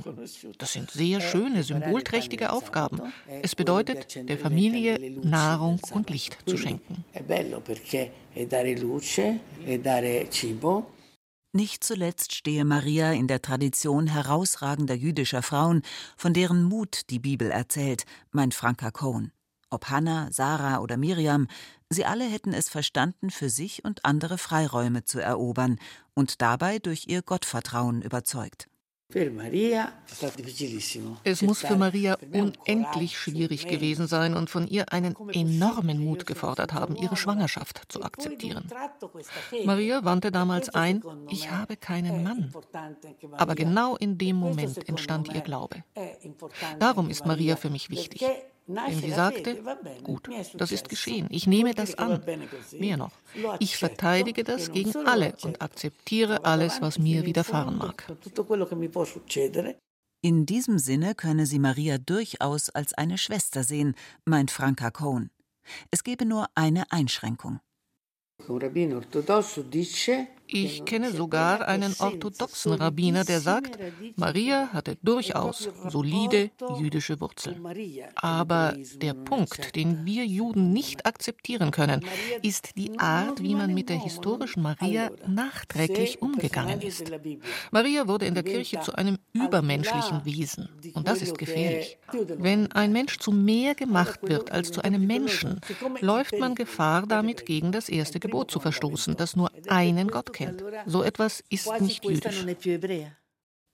Das 0.58 0.74
sind 0.74 0.92
sehr 0.92 1.22
schöne 1.22 1.64
Symbole 1.64 2.01
wohlträchtige 2.02 2.52
Aufgaben. 2.52 3.02
Es 3.42 3.56
bedeutet, 3.56 4.28
der 4.28 4.38
Familie 4.38 5.00
Nahrung 5.22 5.80
und 5.92 6.10
Licht 6.10 6.38
zu 6.46 6.58
schenken. 6.58 7.06
Nicht 11.54 11.84
zuletzt 11.84 12.34
stehe 12.34 12.64
Maria 12.64 13.12
in 13.12 13.28
der 13.28 13.42
Tradition 13.42 14.08
herausragender 14.08 14.96
jüdischer 14.96 15.42
Frauen, 15.42 15.82
von 16.16 16.34
deren 16.34 16.64
Mut 16.64 17.10
die 17.10 17.20
Bibel 17.20 17.52
erzählt, 17.52 18.06
meint 18.32 18.54
Franka 18.54 18.90
Cohen. 18.90 19.34
Ob 19.70 19.90
Hannah, 19.90 20.30
Sarah 20.32 20.80
oder 20.80 20.96
Miriam, 20.98 21.48
sie 21.90 22.06
alle 22.06 22.26
hätten 22.26 22.54
es 22.54 22.70
verstanden, 22.70 23.30
für 23.30 23.50
sich 23.50 23.84
und 23.84 24.06
andere 24.06 24.38
Freiräume 24.38 25.04
zu 25.04 25.20
erobern 25.20 25.78
und 26.14 26.42
dabei 26.42 26.80
durch 26.80 27.08
ihr 27.08 27.22
Gottvertrauen 27.22 28.02
überzeugt. 28.02 28.71
Es 31.24 31.42
muss 31.42 31.60
für 31.60 31.76
Maria 31.76 32.18
unendlich 32.34 33.18
schwierig 33.18 33.68
gewesen 33.68 34.08
sein 34.08 34.36
und 34.36 34.50
von 34.50 34.68
ihr 34.68 34.92
einen 34.92 35.16
enormen 35.34 36.04
Mut 36.04 36.26
gefordert 36.26 36.74
haben, 36.74 36.96
ihre 36.96 37.16
Schwangerschaft 37.16 37.82
zu 37.90 38.04
akzeptieren. 38.04 38.68
Maria 39.66 40.04
wandte 40.04 40.32
damals 40.32 40.70
ein, 40.70 41.04
ich 41.30 41.52
habe 41.52 41.78
keinen 41.78 42.24
Mann. 42.24 42.54
Aber 43.38 43.56
genau 43.56 43.96
in 43.96 44.18
dem 44.18 44.36
Moment 44.36 44.88
entstand 44.88 45.34
ihr 45.34 45.42
Glaube. 45.42 45.84
Darum 46.80 47.10
ist 47.10 47.26
Maria 47.26 47.56
für 47.56 47.70
mich 47.70 47.90
wichtig. 47.90 48.24
Denn 48.76 49.00
sie 49.00 49.12
sagte, 49.12 49.62
gut, 50.04 50.30
das 50.56 50.72
ist 50.72 50.90
geschehen, 50.90 51.28
ich 51.30 51.48
nehme 51.48 51.74
das 51.74 51.96
an. 51.98 52.22
Mehr 52.78 52.98
noch, 52.98 53.12
ich 53.60 53.78
verteidige 53.78 54.44
das 54.44 54.72
gegen 54.72 54.96
alle 55.06 55.36
und 55.44 55.62
akzeptiere 55.62 56.46
alles, 56.46 56.82
was 56.82 57.00
mir 57.00 57.26
widerfahren 57.26 57.78
mag. 57.78 58.06
In 60.24 60.46
diesem 60.46 60.78
Sinne 60.78 61.16
könne 61.16 61.48
sie 61.48 61.58
Maria 61.58 61.98
durchaus 61.98 62.70
als 62.70 62.94
eine 62.94 63.18
Schwester 63.18 63.64
sehen, 63.64 63.96
meint 64.24 64.52
Franka 64.52 64.92
Cohn. 64.92 65.32
Es 65.90 66.04
gebe 66.04 66.26
nur 66.26 66.48
eine 66.54 66.92
Einschränkung. 66.92 67.60
Ich 70.54 70.84
kenne 70.84 71.14
sogar 71.14 71.66
einen 71.66 71.96
orthodoxen 71.98 72.74
Rabbiner, 72.74 73.24
der 73.24 73.40
sagt, 73.40 73.80
Maria 74.18 74.68
hatte 74.74 74.98
durchaus 75.02 75.70
solide 75.88 76.52
jüdische 76.78 77.22
Wurzeln. 77.22 77.66
Aber 78.16 78.76
der 79.02 79.14
Punkt, 79.14 79.78
den 79.78 80.06
wir 80.06 80.26
Juden 80.26 80.74
nicht 80.74 81.06
akzeptieren 81.06 81.72
können, 81.72 82.04
ist 82.42 82.76
die 82.76 83.00
Art, 83.00 83.42
wie 83.42 83.56
man 83.56 83.74
mit 83.74 83.88
der 83.88 84.04
historischen 84.04 84.62
Maria 84.62 85.10
nachträglich 85.26 86.22
umgegangen 86.22 86.82
ist. 86.82 87.10
Maria 87.72 88.10
wurde 88.10 88.26
in 88.26 88.34
der 88.34 88.44
Kirche 88.44 88.82
zu 88.82 88.94
einem 88.94 89.20
übermenschlichen 89.32 90.26
Wesen. 90.26 90.68
Und 90.94 91.08
das 91.08 91.22
ist 91.22 91.38
gefährlich. 91.38 91.98
Wenn 92.12 92.70
ein 92.74 92.92
Mensch 92.92 93.20
zu 93.20 93.32
mehr 93.32 93.74
gemacht 93.74 94.20
wird 94.24 94.52
als 94.52 94.74
zu 94.74 94.82
einem 94.82 95.08
Menschen, 95.08 95.62
läuft 96.02 96.38
man 96.38 96.56
Gefahr, 96.56 97.08
damit 97.08 97.46
gegen 97.46 97.72
das 97.72 97.88
erste 97.88 98.20
Gebot 98.20 98.52
zu 98.52 98.60
verstoßen, 98.60 99.16
das 99.16 99.38
nur 99.38 99.50
einen 99.70 100.10
Gott 100.10 100.34
kennt 100.34 100.41
kennt. 100.46 100.64
So 100.86 101.04
etwas 101.04 101.44
ist 101.50 101.70
nicht 101.80 102.06
jüdisch. 102.06 102.46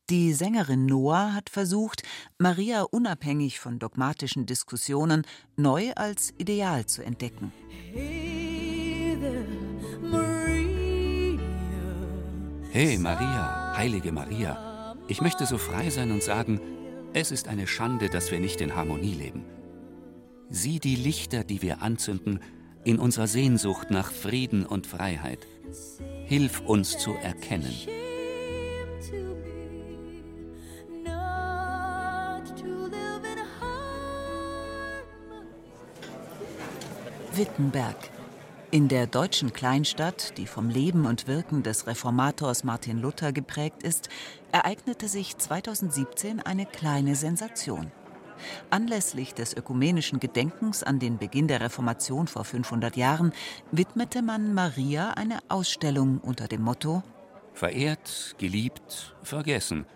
Die 0.10 0.34
Sängerin 0.34 0.86
Noah 0.86 1.34
hat 1.34 1.50
versucht, 1.50 2.02
Maria 2.38 2.84
unabhängig 2.84 3.60
von 3.60 3.78
dogmatischen 3.78 4.46
Diskussionen 4.46 5.24
neu 5.58 5.92
als 5.96 6.34
Ideal 6.38 6.86
zu 6.86 7.04
entdecken. 7.04 7.52
Hey 12.72 12.98
Maria, 12.98 13.76
heilige 13.76 14.14
Maria, 14.14 14.96
ich 15.10 15.20
möchte 15.20 15.46
so 15.46 15.58
frei 15.58 15.90
sein 15.90 16.12
und 16.12 16.24
sagen, 16.24 16.62
es 17.14 17.32
ist 17.32 17.48
eine 17.48 17.68
Schande, 17.68 18.10
dass 18.10 18.32
wir 18.32 18.40
nicht 18.40 18.62
in 18.62 18.76
Harmonie 18.76 19.14
leben. 19.14 19.44
Sieh 20.50 20.80
die 20.80 20.96
Lichter, 20.96 21.44
die 21.44 21.62
wir 21.62 21.82
anzünden, 21.82 22.40
in 22.86 23.00
unserer 23.00 23.28
Sehnsucht 23.28 23.92
nach 23.92 24.12
Frieden 24.12 24.66
und 24.66 24.88
Freiheit. 24.88 25.46
Hilf 26.26 26.62
uns 26.62 26.98
zu 26.98 27.14
erkennen. 27.14 27.74
Wittenberg. 37.34 37.96
In 38.72 38.88
der 38.88 39.08
deutschen 39.08 39.54
Kleinstadt, 39.54 40.38
die 40.38 40.48
vom 40.48 40.70
Leben 40.70 41.06
und 41.06 41.28
Wirken 41.28 41.64
des 41.64 41.88
Reformators 41.88 42.64
Martin 42.64 43.00
Luther 43.00 43.32
geprägt 43.32 43.84
ist, 43.84 44.10
ereignete 44.52 45.08
sich 45.08 45.38
2017 45.38 46.42
eine 46.42 46.66
kleine 46.66 47.16
Sensation. 47.16 47.92
Anlässlich 48.70 49.34
des 49.34 49.56
ökumenischen 49.56 50.20
Gedenkens 50.20 50.84
an 50.84 51.00
den 51.00 51.18
Beginn 51.18 51.48
der 51.48 51.62
Reformation 51.62 52.28
vor 52.28 52.44
500 52.44 52.96
Jahren 52.96 53.34
widmete 53.72 54.22
man 54.22 54.54
Maria 54.54 55.12
eine 55.12 55.40
Ausstellung 55.50 56.20
unter 56.20 56.48
dem 56.48 56.62
Motto 56.62 57.04
Verehrt, 57.58 58.36
geliebt, 58.38 59.16
vergessen. 59.24 59.88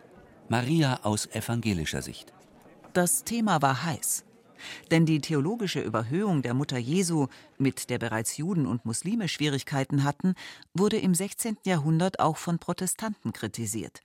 Maria 0.50 1.02
aus 1.04 1.28
evangelischer 1.28 2.02
Sicht. 2.02 2.34
Das 2.94 3.24
Thema 3.24 3.62
war 3.62 3.84
heiß. 3.86 4.26
Denn 4.90 5.06
die 5.06 5.22
theologische 5.22 5.80
Überhöhung 5.80 6.42
der 6.42 6.56
Mutter 6.56 6.80
Jesu, 6.80 7.28
mit 7.60 7.90
der 7.92 8.00
bereits 8.00 8.38
Juden 8.38 8.66
und 8.66 8.86
Muslime 8.86 9.28
Schwierigkeiten 9.28 10.04
hatten, 10.04 10.34
wurde 10.74 10.98
im 10.98 11.14
16. 11.14 11.58
Jahrhundert 11.64 12.20
auch 12.20 12.38
von 12.38 12.58
Protestanten 12.58 13.32
kritisiert. 13.32 14.02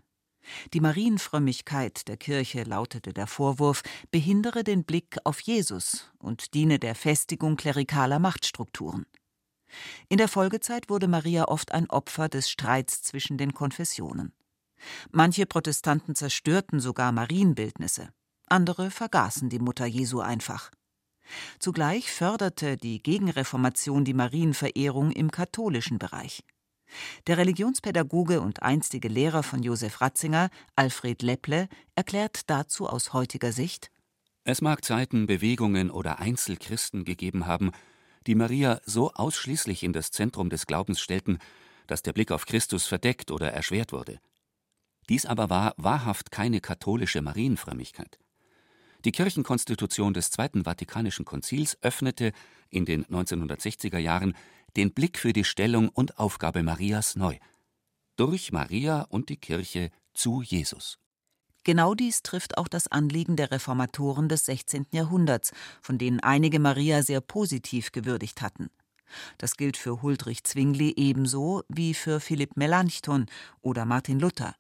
Die 0.73 0.81
Marienfrömmigkeit 0.81 2.09
der 2.09 2.17
Kirche, 2.17 2.63
lautete 2.63 3.13
der 3.13 3.27
Vorwurf, 3.27 3.83
behindere 4.11 4.65
den 4.65 4.85
Blick 4.85 5.17
auf 5.25 5.41
Jesus 5.41 6.11
und 6.19 6.55
diene 6.55 6.79
der 6.79 6.95
Festigung 6.95 7.57
klerikaler 7.57 8.19
Machtstrukturen. 8.19 9.07
In 10.09 10.19
der 10.19 10.29
Folgezeit 10.29 10.89
wurde 10.89 11.09
Maria 11.09 11.47
oft 11.49 11.73
ein 11.73 11.91
Opfer 11.91 12.29
des 12.29 12.49
Streits 12.51 13.03
zwischen 13.03 13.37
den 13.39 13.53
Konfessionen. 13.53 14.33
Manche 15.11 15.47
Protestanten 15.47 16.15
zerstörten 16.15 16.81
sogar 16.81 17.13
Marienbildnisse, 17.13 18.11
andere 18.47 18.91
vergaßen 18.91 19.49
die 19.49 19.59
Mutter 19.59 19.87
Jesu 19.87 20.21
einfach. 20.21 20.71
Zugleich 21.59 22.13
förderte 22.13 22.77
die 22.77 23.03
Gegenreformation 23.03 24.05
die 24.05 24.15
Marienverehrung 24.15 25.11
im 25.11 25.31
katholischen 25.31 25.99
Bereich. 25.99 26.45
Der 27.27 27.39
Religionspädagoge 27.39 28.41
und 28.41 28.63
einstige 28.63 29.09
Lehrer 29.09 29.43
von 29.43 29.63
Josef 29.63 30.01
Ratzinger, 30.01 30.51
Alfred 30.77 31.23
Lepple, 31.23 31.69
erklärt 31.95 32.49
dazu 32.49 32.89
aus 32.89 33.13
heutiger 33.13 33.53
Sicht: 33.53 33.91
Es 34.45 34.63
mag 34.63 34.85
Zeiten, 34.85 35.27
Bewegungen 35.27 35.91
oder 35.91 36.19
Einzelchristen 36.19 37.05
gegeben 37.05 37.47
haben, 37.47 37.73
die 38.27 38.35
Maria 38.35 38.81
so 38.85 39.13
ausschließlich 39.13 39.83
in 39.83 39.93
das 39.93 40.11
Zentrum 40.11 40.51
des 40.51 40.67
Glaubens 40.67 41.01
stellten, 41.01 41.39
dass 41.87 42.03
der 42.03 42.13
Blick 42.13 42.33
auf 42.33 42.47
Christus 42.47 42.87
verdeckt 42.87 43.31
oder 43.31 43.53
erschwert 43.53 43.93
wurde. 43.93 44.19
Dies 45.09 45.27
aber 45.27 45.51
war 45.51 45.75
wahrhaft 45.77 46.31
keine 46.33 46.61
katholische 46.61 47.23
Marienfrömmigkeit. 47.23 48.19
Die 49.05 49.13
Kirchenkonstitution 49.13 50.15
des 50.15 50.31
Zweiten 50.31 50.65
Vatikanischen 50.65 51.25
Konzils 51.25 51.79
öffnete 51.81 52.33
in 52.71 52.85
den 52.85 53.05
1960er 53.05 53.99
Jahren 53.99 54.35
den 54.77 54.93
Blick 54.93 55.19
für 55.19 55.33
die 55.33 55.45
Stellung 55.45 55.89
und 55.89 56.19
Aufgabe 56.19 56.63
Marias 56.63 57.17
neu. 57.17 57.39
Durch 58.17 58.53
Maria 58.53 59.03
und 59.03 59.29
die 59.29 59.37
Kirche 59.37 59.91
zu 60.15 60.43
Jesus. 60.43 60.99
Genau 61.65 61.95
dies 61.95 62.23
trifft 62.23 62.59
auch 62.59 62.69
das 62.69 62.87
Anliegen 62.87 63.37
der 63.37 63.51
Reformatoren 63.51 64.29
des 64.29 64.47
16. 64.47 64.87
Jahrhunderts, 64.93 65.53
von 65.83 65.99
denen 65.99 66.21
einige 66.21 66.61
Maria 66.61 67.03
sehr 67.03 67.21
positiv 67.21 67.91
gewürdigt 67.91 68.41
hatten. 68.41 68.71
Das 69.39 69.57
gilt 69.57 69.77
für 69.77 70.03
Huldrych 70.03 70.45
Zwingli 70.45 70.93
ebenso 70.97 71.63
wie 71.69 71.95
für 71.95 72.21
Philipp 72.21 72.57
Melanchthon 72.57 73.27
oder 73.63 73.85
Martin 73.85 74.21
Luther. 74.21 74.55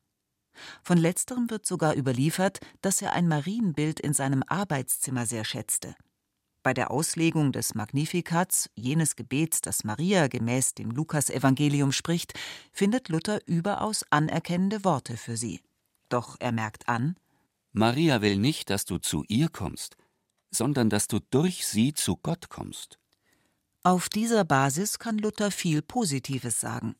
Von 0.83 0.98
letzterem 0.98 1.50
wird 1.50 1.66
sogar 1.66 1.94
überliefert, 1.94 2.61
dass 2.81 3.02
er 3.02 3.12
ein 3.12 3.29
Marienbild 3.29 4.00
in 4.00 4.14
seinem 4.14 4.42
Arbeitszimmer 4.46 5.26
sehr 5.26 5.44
schätzte. 5.44 5.94
Bei 6.66 6.74
der 6.74 6.90
Auslegung 6.90 7.52
des 7.52 7.76
Magnifikats, 7.76 8.70
jenes 8.74 9.14
Gebets, 9.14 9.61
das 9.61 9.85
Maria 9.85 10.26
gemäß 10.26 10.74
dem 10.74 10.90
Lukasevangelium 10.90 11.92
spricht, 11.92 12.35
findet 12.72 13.09
Luther 13.09 13.38
überaus 13.46 14.05
anerkennende 14.11 14.83
Worte 14.83 15.16
für 15.16 15.37
sie. 15.37 15.61
Doch 16.09 16.35
er 16.40 16.50
merkt 16.50 16.88
an: 16.88 17.14
Maria 17.70 18.20
will 18.20 18.37
nicht, 18.37 18.68
dass 18.68 18.85
du 18.85 18.98
zu 18.98 19.22
ihr 19.29 19.48
kommst, 19.48 19.96
sondern 20.50 20.90
dass 20.90 21.07
du 21.07 21.20
durch 21.31 21.64
sie 21.68 21.92
zu 21.92 22.16
Gott 22.16 22.48
kommst. 22.48 22.98
Auf 23.85 24.09
dieser 24.09 24.44
Basis 24.44 24.98
kann 24.98 25.18
Luther 25.18 25.52
viel 25.52 25.83
Positives 25.83 26.61
sagen. 26.61 26.96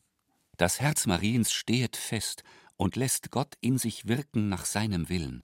Das 0.55 0.79
Herz 0.79 1.07
Mariens 1.07 1.51
stehet 1.51 1.97
fest 1.97 2.45
und 2.77 2.95
lässt 2.95 3.31
Gott 3.31 3.55
in 3.59 3.77
sich 3.77 4.07
wirken 4.07 4.47
nach 4.47 4.63
seinem 4.63 5.09
Willen. 5.09 5.43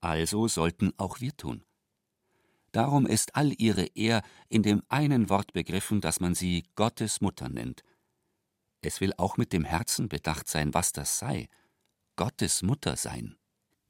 Also 0.00 0.46
sollten 0.46 0.92
auch 0.98 1.18
wir 1.18 1.36
tun. 1.36 1.64
Darum 2.72 3.06
ist 3.06 3.34
all 3.34 3.52
ihre 3.58 3.86
Ehr 3.94 4.22
in 4.48 4.62
dem 4.62 4.82
einen 4.88 5.28
Wort 5.28 5.52
begriffen, 5.52 6.00
dass 6.00 6.20
man 6.20 6.34
sie 6.34 6.64
Gottes 6.76 7.20
Mutter 7.20 7.48
nennt. 7.48 7.82
Es 8.80 9.00
will 9.00 9.12
auch 9.16 9.36
mit 9.36 9.52
dem 9.52 9.64
Herzen 9.64 10.08
bedacht 10.08 10.48
sein, 10.48 10.72
was 10.72 10.92
das 10.92 11.18
sei. 11.18 11.48
Gottes 12.16 12.62
Mutter 12.62 12.96
sein. 12.96 13.36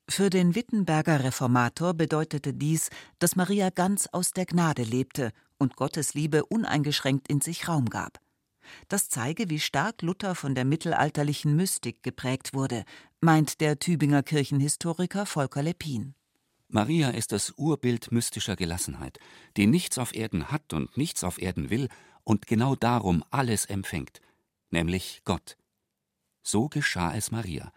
Für 0.08 0.28
den 0.28 0.56
Wittenberger 0.56 1.22
Reformator 1.22 1.94
bedeutete 1.94 2.52
dies, 2.52 2.90
dass 3.20 3.36
Maria 3.36 3.70
ganz 3.70 4.08
aus 4.08 4.32
der 4.32 4.46
Gnade 4.46 4.82
lebte 4.82 5.30
und 5.58 5.76
Gottes 5.76 6.14
Liebe 6.14 6.44
uneingeschränkt 6.46 7.28
in 7.28 7.40
sich 7.40 7.68
Raum 7.68 7.84
gab. 7.86 8.18
Das 8.88 9.08
zeige, 9.08 9.50
wie 9.50 9.60
stark 9.60 10.02
Luther 10.02 10.34
von 10.34 10.54
der 10.54 10.64
mittelalterlichen 10.64 11.54
Mystik 11.54 12.02
geprägt 12.02 12.54
wurde, 12.54 12.84
meint 13.20 13.60
der 13.60 13.78
Tübinger 13.78 14.22
Kirchenhistoriker 14.22 15.26
Volker 15.26 15.62
Leppin. 15.62 16.14
Maria 16.72 17.10
ist 17.10 17.32
das 17.32 17.50
Urbild 17.56 18.12
mystischer 18.12 18.54
Gelassenheit, 18.54 19.18
die 19.56 19.66
nichts 19.66 19.98
auf 19.98 20.14
Erden 20.14 20.52
hat 20.52 20.72
und 20.72 20.96
nichts 20.96 21.24
auf 21.24 21.42
Erden 21.42 21.68
will 21.68 21.88
und 22.22 22.46
genau 22.46 22.76
darum 22.76 23.24
alles 23.30 23.64
empfängt, 23.64 24.20
nämlich 24.70 25.22
Gott. 25.24 25.56
So 26.42 26.68
geschah 26.68 27.12
es 27.14 27.32
Maria. 27.32 27.72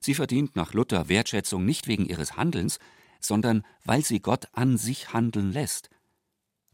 Sie 0.00 0.12
verdient 0.12 0.54
nach 0.54 0.74
Luther 0.74 1.08
Wertschätzung 1.08 1.64
nicht 1.64 1.86
wegen 1.86 2.04
ihres 2.04 2.36
Handelns, 2.36 2.78
sondern 3.20 3.64
weil 3.84 4.04
sie 4.04 4.20
Gott 4.20 4.48
an 4.52 4.76
sich 4.76 5.14
handeln 5.14 5.50
lässt. 5.50 5.88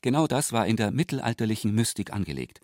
Genau 0.01 0.27
das 0.27 0.53
war 0.53 0.66
in 0.66 0.77
der 0.77 0.90
mittelalterlichen 0.90 1.72
Mystik 1.72 2.12
angelegt. 2.12 2.61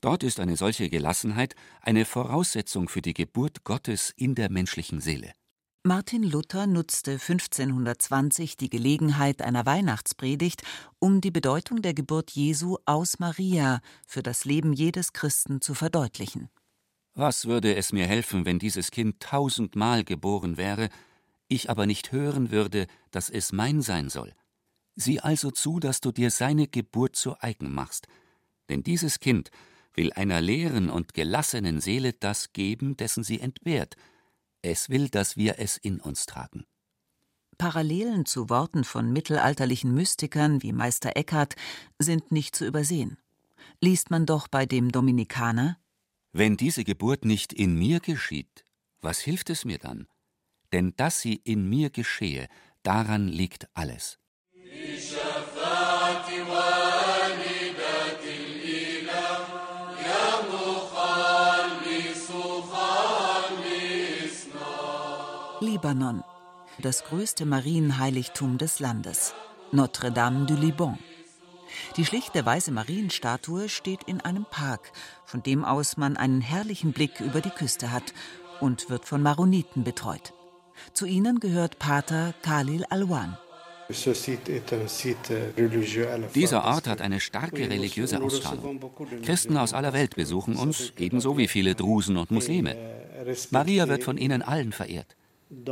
Dort 0.00 0.22
ist 0.22 0.40
eine 0.40 0.56
solche 0.56 0.88
Gelassenheit 0.88 1.54
eine 1.82 2.06
Voraussetzung 2.06 2.88
für 2.88 3.02
die 3.02 3.12
Geburt 3.12 3.64
Gottes 3.64 4.14
in 4.16 4.34
der 4.34 4.50
menschlichen 4.50 5.00
Seele. 5.00 5.34
Martin 5.82 6.22
Luther 6.22 6.66
nutzte 6.66 7.12
1520 7.12 8.58
die 8.58 8.68
Gelegenheit 8.68 9.40
einer 9.40 9.64
Weihnachtspredigt, 9.64 10.62
um 10.98 11.22
die 11.22 11.30
Bedeutung 11.30 11.80
der 11.80 11.94
Geburt 11.94 12.32
Jesu 12.32 12.76
aus 12.84 13.18
Maria 13.18 13.80
für 14.06 14.22
das 14.22 14.44
Leben 14.44 14.74
jedes 14.74 15.14
Christen 15.14 15.62
zu 15.62 15.72
verdeutlichen. 15.72 16.50
Was 17.14 17.46
würde 17.46 17.74
es 17.76 17.94
mir 17.94 18.06
helfen, 18.06 18.44
wenn 18.44 18.58
dieses 18.58 18.90
Kind 18.90 19.20
tausendmal 19.20 20.04
geboren 20.04 20.58
wäre, 20.58 20.90
ich 21.48 21.70
aber 21.70 21.86
nicht 21.86 22.12
hören 22.12 22.50
würde, 22.50 22.86
dass 23.10 23.30
es 23.30 23.50
mein 23.50 23.80
sein 23.80 24.10
soll? 24.10 24.34
Sieh 24.96 25.20
also 25.20 25.50
zu, 25.50 25.80
dass 25.80 26.02
du 26.02 26.12
dir 26.12 26.30
seine 26.30 26.68
Geburt 26.68 27.16
zu 27.16 27.40
eigen 27.40 27.72
machst, 27.72 28.06
denn 28.68 28.82
dieses 28.82 29.18
Kind 29.18 29.50
will 29.94 30.12
einer 30.12 30.42
leeren 30.42 30.90
und 30.90 31.14
gelassenen 31.14 31.80
Seele 31.80 32.12
das 32.12 32.52
geben, 32.52 32.98
dessen 32.98 33.24
sie 33.24 33.40
entbehrt. 33.40 33.96
Es 34.62 34.90
will, 34.90 35.08
dass 35.08 35.36
wir 35.36 35.58
es 35.58 35.76
in 35.76 36.00
uns 36.00 36.26
tragen. 36.26 36.66
Parallelen 37.58 38.24
zu 38.24 38.48
Worten 38.48 38.84
von 38.84 39.12
mittelalterlichen 39.12 39.94
Mystikern 39.94 40.62
wie 40.62 40.72
Meister 40.72 41.16
Eckhart 41.16 41.56
sind 41.98 42.32
nicht 42.32 42.56
zu 42.56 42.66
übersehen. 42.66 43.18
Liest 43.80 44.10
man 44.10 44.26
doch 44.26 44.48
bei 44.48 44.66
dem 44.66 44.92
Dominikaner 44.92 45.78
Wenn 46.32 46.56
diese 46.56 46.84
Geburt 46.84 47.24
nicht 47.24 47.52
in 47.52 47.74
mir 47.74 48.00
geschieht, 48.00 48.64
was 49.00 49.20
hilft 49.20 49.50
es 49.50 49.64
mir 49.64 49.78
dann? 49.78 50.06
Denn 50.72 50.94
dass 50.96 51.20
sie 51.20 51.34
in 51.34 51.68
mir 51.68 51.90
geschehe, 51.90 52.48
daran 52.82 53.28
liegt 53.28 53.68
alles. 53.74 54.18
Libanon, 65.80 66.22
das 66.82 67.04
größte 67.04 67.46
Marienheiligtum 67.46 68.58
des 68.58 68.80
Landes, 68.80 69.32
Notre-Dame 69.72 70.44
du 70.44 70.52
Liban. 70.52 70.98
Die 71.96 72.04
schlichte 72.04 72.44
weiße 72.44 72.70
Marienstatue 72.70 73.70
steht 73.70 74.02
in 74.04 74.20
einem 74.20 74.44
Park, 74.44 74.92
von 75.24 75.42
dem 75.42 75.64
aus 75.64 75.96
man 75.96 76.18
einen 76.18 76.42
herrlichen 76.42 76.92
Blick 76.92 77.20
über 77.20 77.40
die 77.40 77.48
Küste 77.48 77.92
hat 77.92 78.12
und 78.60 78.90
wird 78.90 79.06
von 79.06 79.22
Maroniten 79.22 79.82
betreut. 79.82 80.34
Zu 80.92 81.06
ihnen 81.06 81.40
gehört 81.40 81.78
Pater 81.78 82.34
Khalil 82.42 82.84
Alwan. 82.90 83.38
Dieser 86.34 86.64
Ort 86.64 86.86
hat 86.88 87.00
eine 87.00 87.20
starke 87.20 87.70
religiöse 87.70 88.20
Ausstrahlung. 88.20 88.80
Christen 89.22 89.56
aus 89.56 89.72
aller 89.72 89.94
Welt 89.94 90.14
besuchen 90.14 90.56
uns, 90.56 90.92
ebenso 90.98 91.38
wie 91.38 91.48
viele 91.48 91.74
Drusen 91.74 92.18
und 92.18 92.30
Muslime. 92.30 92.76
Maria 93.50 93.88
wird 93.88 94.04
von 94.04 94.18
ihnen 94.18 94.42
allen 94.42 94.72
verehrt. 94.72 95.16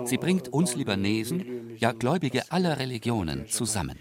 Sie 0.05 0.19
bringt 0.19 0.49
uns 0.49 0.75
Libanesen, 0.75 1.77
ja 1.79 1.93
Gläubige 1.93 2.51
aller 2.51 2.79
Religionen, 2.79 3.49
zusammen. 3.49 3.99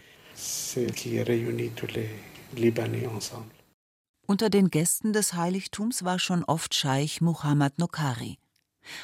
Unter 4.25 4.49
den 4.49 4.69
Gästen 4.69 5.13
des 5.13 5.33
Heiligtums 5.33 6.03
war 6.03 6.19
schon 6.19 6.43
oft 6.43 6.73
Scheich 6.73 7.21
Muhammad 7.21 7.77
Nokari. 7.77 8.37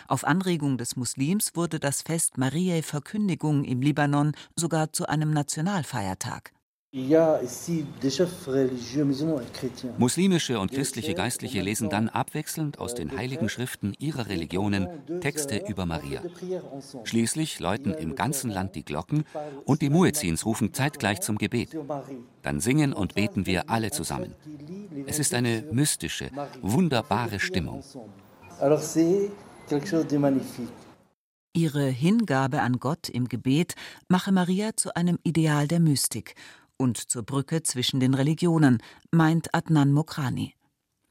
Auf 0.08 0.26
Anregung 0.26 0.78
des 0.78 0.96
Muslims 0.96 1.56
wurde 1.56 1.80
das 1.80 2.02
Fest 2.02 2.38
Mariae 2.38 2.82
Verkündigung 2.82 3.64
im 3.66 3.82
Libanon 3.82 4.34
sogar 4.56 4.94
zu 4.94 5.08
einem 5.08 5.32
Nationalfeiertag. 5.32 6.53
Muslimische 9.98 10.60
und 10.60 10.72
christliche 10.72 11.16
Geistliche 11.16 11.62
lesen 11.62 11.90
dann 11.90 12.08
abwechselnd 12.08 12.78
aus 12.78 12.94
den 12.94 13.18
heiligen 13.18 13.50
Schriften 13.50 13.96
ihrer 13.98 14.28
Religionen 14.28 14.88
Texte 15.20 15.64
über 15.68 15.88
Maria. 15.88 16.22
Schließlich 17.04 17.60
läuten 17.60 17.96
im 17.96 18.14
ganzen 18.14 18.52
Land 18.52 18.76
die 18.76 18.86
Glocken 18.86 19.24
und 19.66 19.82
die 19.82 19.90
Muezzins 19.90 20.46
rufen 20.46 20.72
zeitgleich 20.72 21.22
zum 21.22 21.40
Gebet. 21.40 21.76
Dann 22.44 22.60
singen 22.60 22.94
und 22.94 23.16
beten 23.16 23.48
wir 23.48 23.72
alle 23.72 23.90
zusammen. 23.90 24.36
Es 25.08 25.18
ist 25.18 25.34
eine 25.34 25.64
mystische, 25.72 26.30
wunderbare 26.62 27.40
Stimmung. 27.40 27.84
Ihre 31.56 31.86
Hingabe 31.86 32.62
an 32.62 32.80
Gott 32.80 33.10
im 33.10 33.30
Gebet 33.30 33.76
mache 34.08 34.32
Maria 34.32 34.76
zu 34.76 34.96
einem 34.96 35.20
Ideal 35.24 35.68
der 35.68 35.80
Mystik 35.80 36.36
und 36.84 36.98
zur 36.98 37.24
Brücke 37.24 37.64
zwischen 37.64 38.02
den 38.02 38.14
Religionen, 38.14 38.84
meint 39.10 39.56
Adnan 39.56 39.94
Mokrani. 39.94 40.54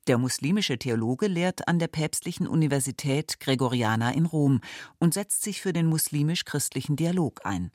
Der 0.07 0.19
muslimische 0.19 0.79
Theologe 0.79 1.29
lehrt 1.29 1.67
an 1.67 1.79
der 1.79 1.89
päpstlichen 1.89 2.47
Universität 2.47 3.41
Gregoriana 3.41 4.13
in 4.13 4.27
Rom 4.27 4.61
und 4.99 5.15
setzt 5.15 5.43
sich 5.43 5.63
für 5.63 5.73
den 5.73 5.87
muslimisch-christlichen 5.87 6.97
Dialog 6.97 7.41
ein. 7.45 7.71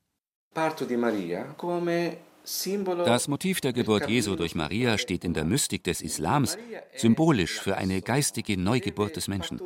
Das 3.06 3.28
Motiv 3.28 3.62
der 3.62 3.74
Geburt 3.74 4.10
Jesu 4.10 4.36
durch 4.36 4.56
Maria 4.56 4.98
steht 4.98 5.26
in 5.26 5.34
der 5.34 5.44
Mystik 5.44 5.84
des 5.84 6.02
Islams 6.02 6.58
symbolisch 6.96 7.60
für 7.60 7.78
eine 7.78 8.02
geistige 8.02 8.58
Neugeburt 8.58 9.16
des 9.16 9.28
Menschen. 9.28 9.60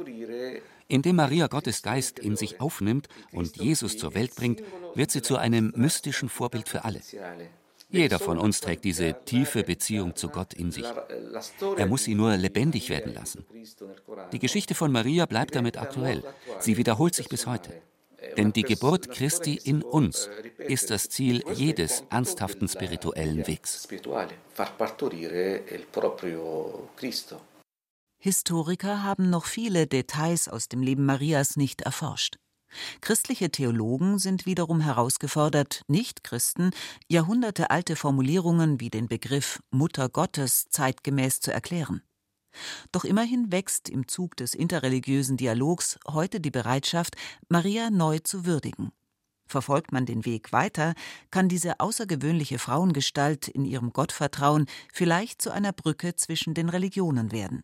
Indem 0.88 1.18
Maria 1.18 1.48
Gottes 1.48 1.82
Geist 1.84 2.18
in 2.20 2.36
sich 2.38 2.62
aufnimmt 2.62 3.08
und 3.34 3.58
Jesus 3.58 3.98
zur 3.98 4.14
Welt 4.14 4.36
bringt, 4.36 4.62
wird 4.96 5.12
sie 5.12 5.22
zu 5.22 5.38
einem 5.38 5.74
mystischen 5.76 6.30
Vorbild 6.30 6.70
für 6.70 6.86
alle. 6.86 7.02
Jeder 7.92 8.20
von 8.20 8.38
uns 8.38 8.62
trägt 8.62 8.86
diese 8.86 9.16
tiefe 9.26 9.64
Beziehung 9.64 10.16
zu 10.16 10.30
Gott 10.30 10.54
in 10.54 10.72
sich. 10.72 10.86
Er 11.78 11.86
muss 11.86 12.06
sie 12.06 12.16
nur 12.16 12.36
lebendig 12.38 12.90
werden 12.90 13.14
lassen. 13.14 13.46
Die 14.32 14.40
Geschichte 14.40 14.76
von 14.76 14.92
Maria 14.92 15.26
bleibt 15.26 15.56
damit 15.56 15.78
aktuell. 15.78 16.24
Sie 16.60 16.78
wiederholt 16.78 17.16
sich 17.16 17.28
bis 17.28 17.46
heute. 17.48 17.74
Denn 18.38 18.54
die 18.54 18.64
Geburt 18.64 19.10
Christi 19.10 19.56
in 19.56 19.82
uns 19.82 20.30
ist 20.58 20.90
das 20.90 21.10
Ziel 21.10 21.44
jedes 21.54 22.04
ernsthaften 22.10 22.68
spirituellen 22.68 23.46
Wegs. 23.48 23.88
Historiker 28.20 29.04
haben 29.04 29.30
noch 29.32 29.46
viele 29.46 29.88
Details 29.88 30.48
aus 30.48 30.70
dem 30.70 30.82
Leben 30.82 31.06
Marias 31.06 31.58
nicht 31.58 31.82
erforscht. 31.82 32.38
Christliche 33.02 33.50
Theologen 33.50 34.20
sind 34.20 34.46
wiederum 34.46 34.82
herausgefordert, 34.82 35.84
Nichtchristen 35.88 36.72
jahrhundertealte 37.08 37.96
Formulierungen 37.96 38.80
wie 38.80 38.90
den 38.90 39.08
Begriff 39.08 39.62
Mutter 39.72 40.10
Gottes 40.10 40.70
zeitgemäß 40.70 41.42
zu 41.42 41.52
erklären. 41.52 42.02
Doch 42.92 43.06
immerhin 43.06 43.52
wächst 43.52 43.90
im 43.90 44.08
Zug 44.08 44.36
des 44.36 44.54
interreligiösen 44.54 45.38
Dialogs 45.38 46.00
heute 46.08 46.40
die 46.40 46.52
Bereitschaft, 46.52 47.16
Maria 47.50 47.90
neu 47.90 48.20
zu 48.20 48.46
würdigen. 48.46 48.92
Verfolgt 49.46 49.92
man 49.92 50.06
den 50.06 50.26
Weg 50.26 50.54
weiter, 50.54 50.94
kann 51.30 51.50
diese 51.50 51.80
außergewöhnliche 51.82 52.58
Frauengestalt 52.58 53.50
in 53.50 53.66
ihrem 53.66 53.92
Gottvertrauen 53.92 54.66
vielleicht 54.94 55.42
zu 55.42 55.52
einer 55.52 55.74
Brücke 55.74 56.16
zwischen 56.16 56.54
den 56.54 56.70
Religionen 56.70 57.32
werden. 57.32 57.64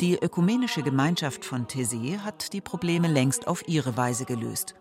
Die 0.00 0.18
ökumenische 0.18 0.82
Gemeinschaft 0.82 1.44
von 1.44 1.66
Thésée 1.66 2.18
hat 2.18 2.52
die 2.52 2.60
Probleme 2.60 3.08
längst 3.08 3.46
auf 3.46 3.68
ihre 3.68 3.96
Weise 3.96 4.24
gelöst. 4.24 4.74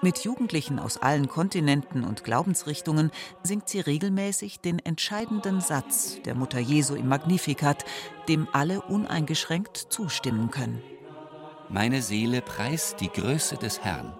Mit 0.00 0.18
Jugendlichen 0.18 0.78
aus 0.78 0.98
allen 0.98 1.28
Kontinenten 1.28 2.04
und 2.04 2.22
Glaubensrichtungen 2.22 3.10
singt 3.42 3.68
sie 3.68 3.80
regelmäßig 3.80 4.60
den 4.60 4.78
entscheidenden 4.78 5.60
Satz 5.60 6.22
der 6.24 6.36
Mutter 6.36 6.60
Jesu 6.60 6.94
im 6.94 7.08
Magnificat, 7.08 7.84
dem 8.28 8.46
alle 8.52 8.82
uneingeschränkt 8.82 9.76
zustimmen 9.76 10.52
können. 10.52 10.80
Meine 11.68 12.00
Seele 12.00 12.42
preist 12.42 13.00
die 13.00 13.10
Größe 13.10 13.56
des 13.56 13.80
Herrn 13.80 14.16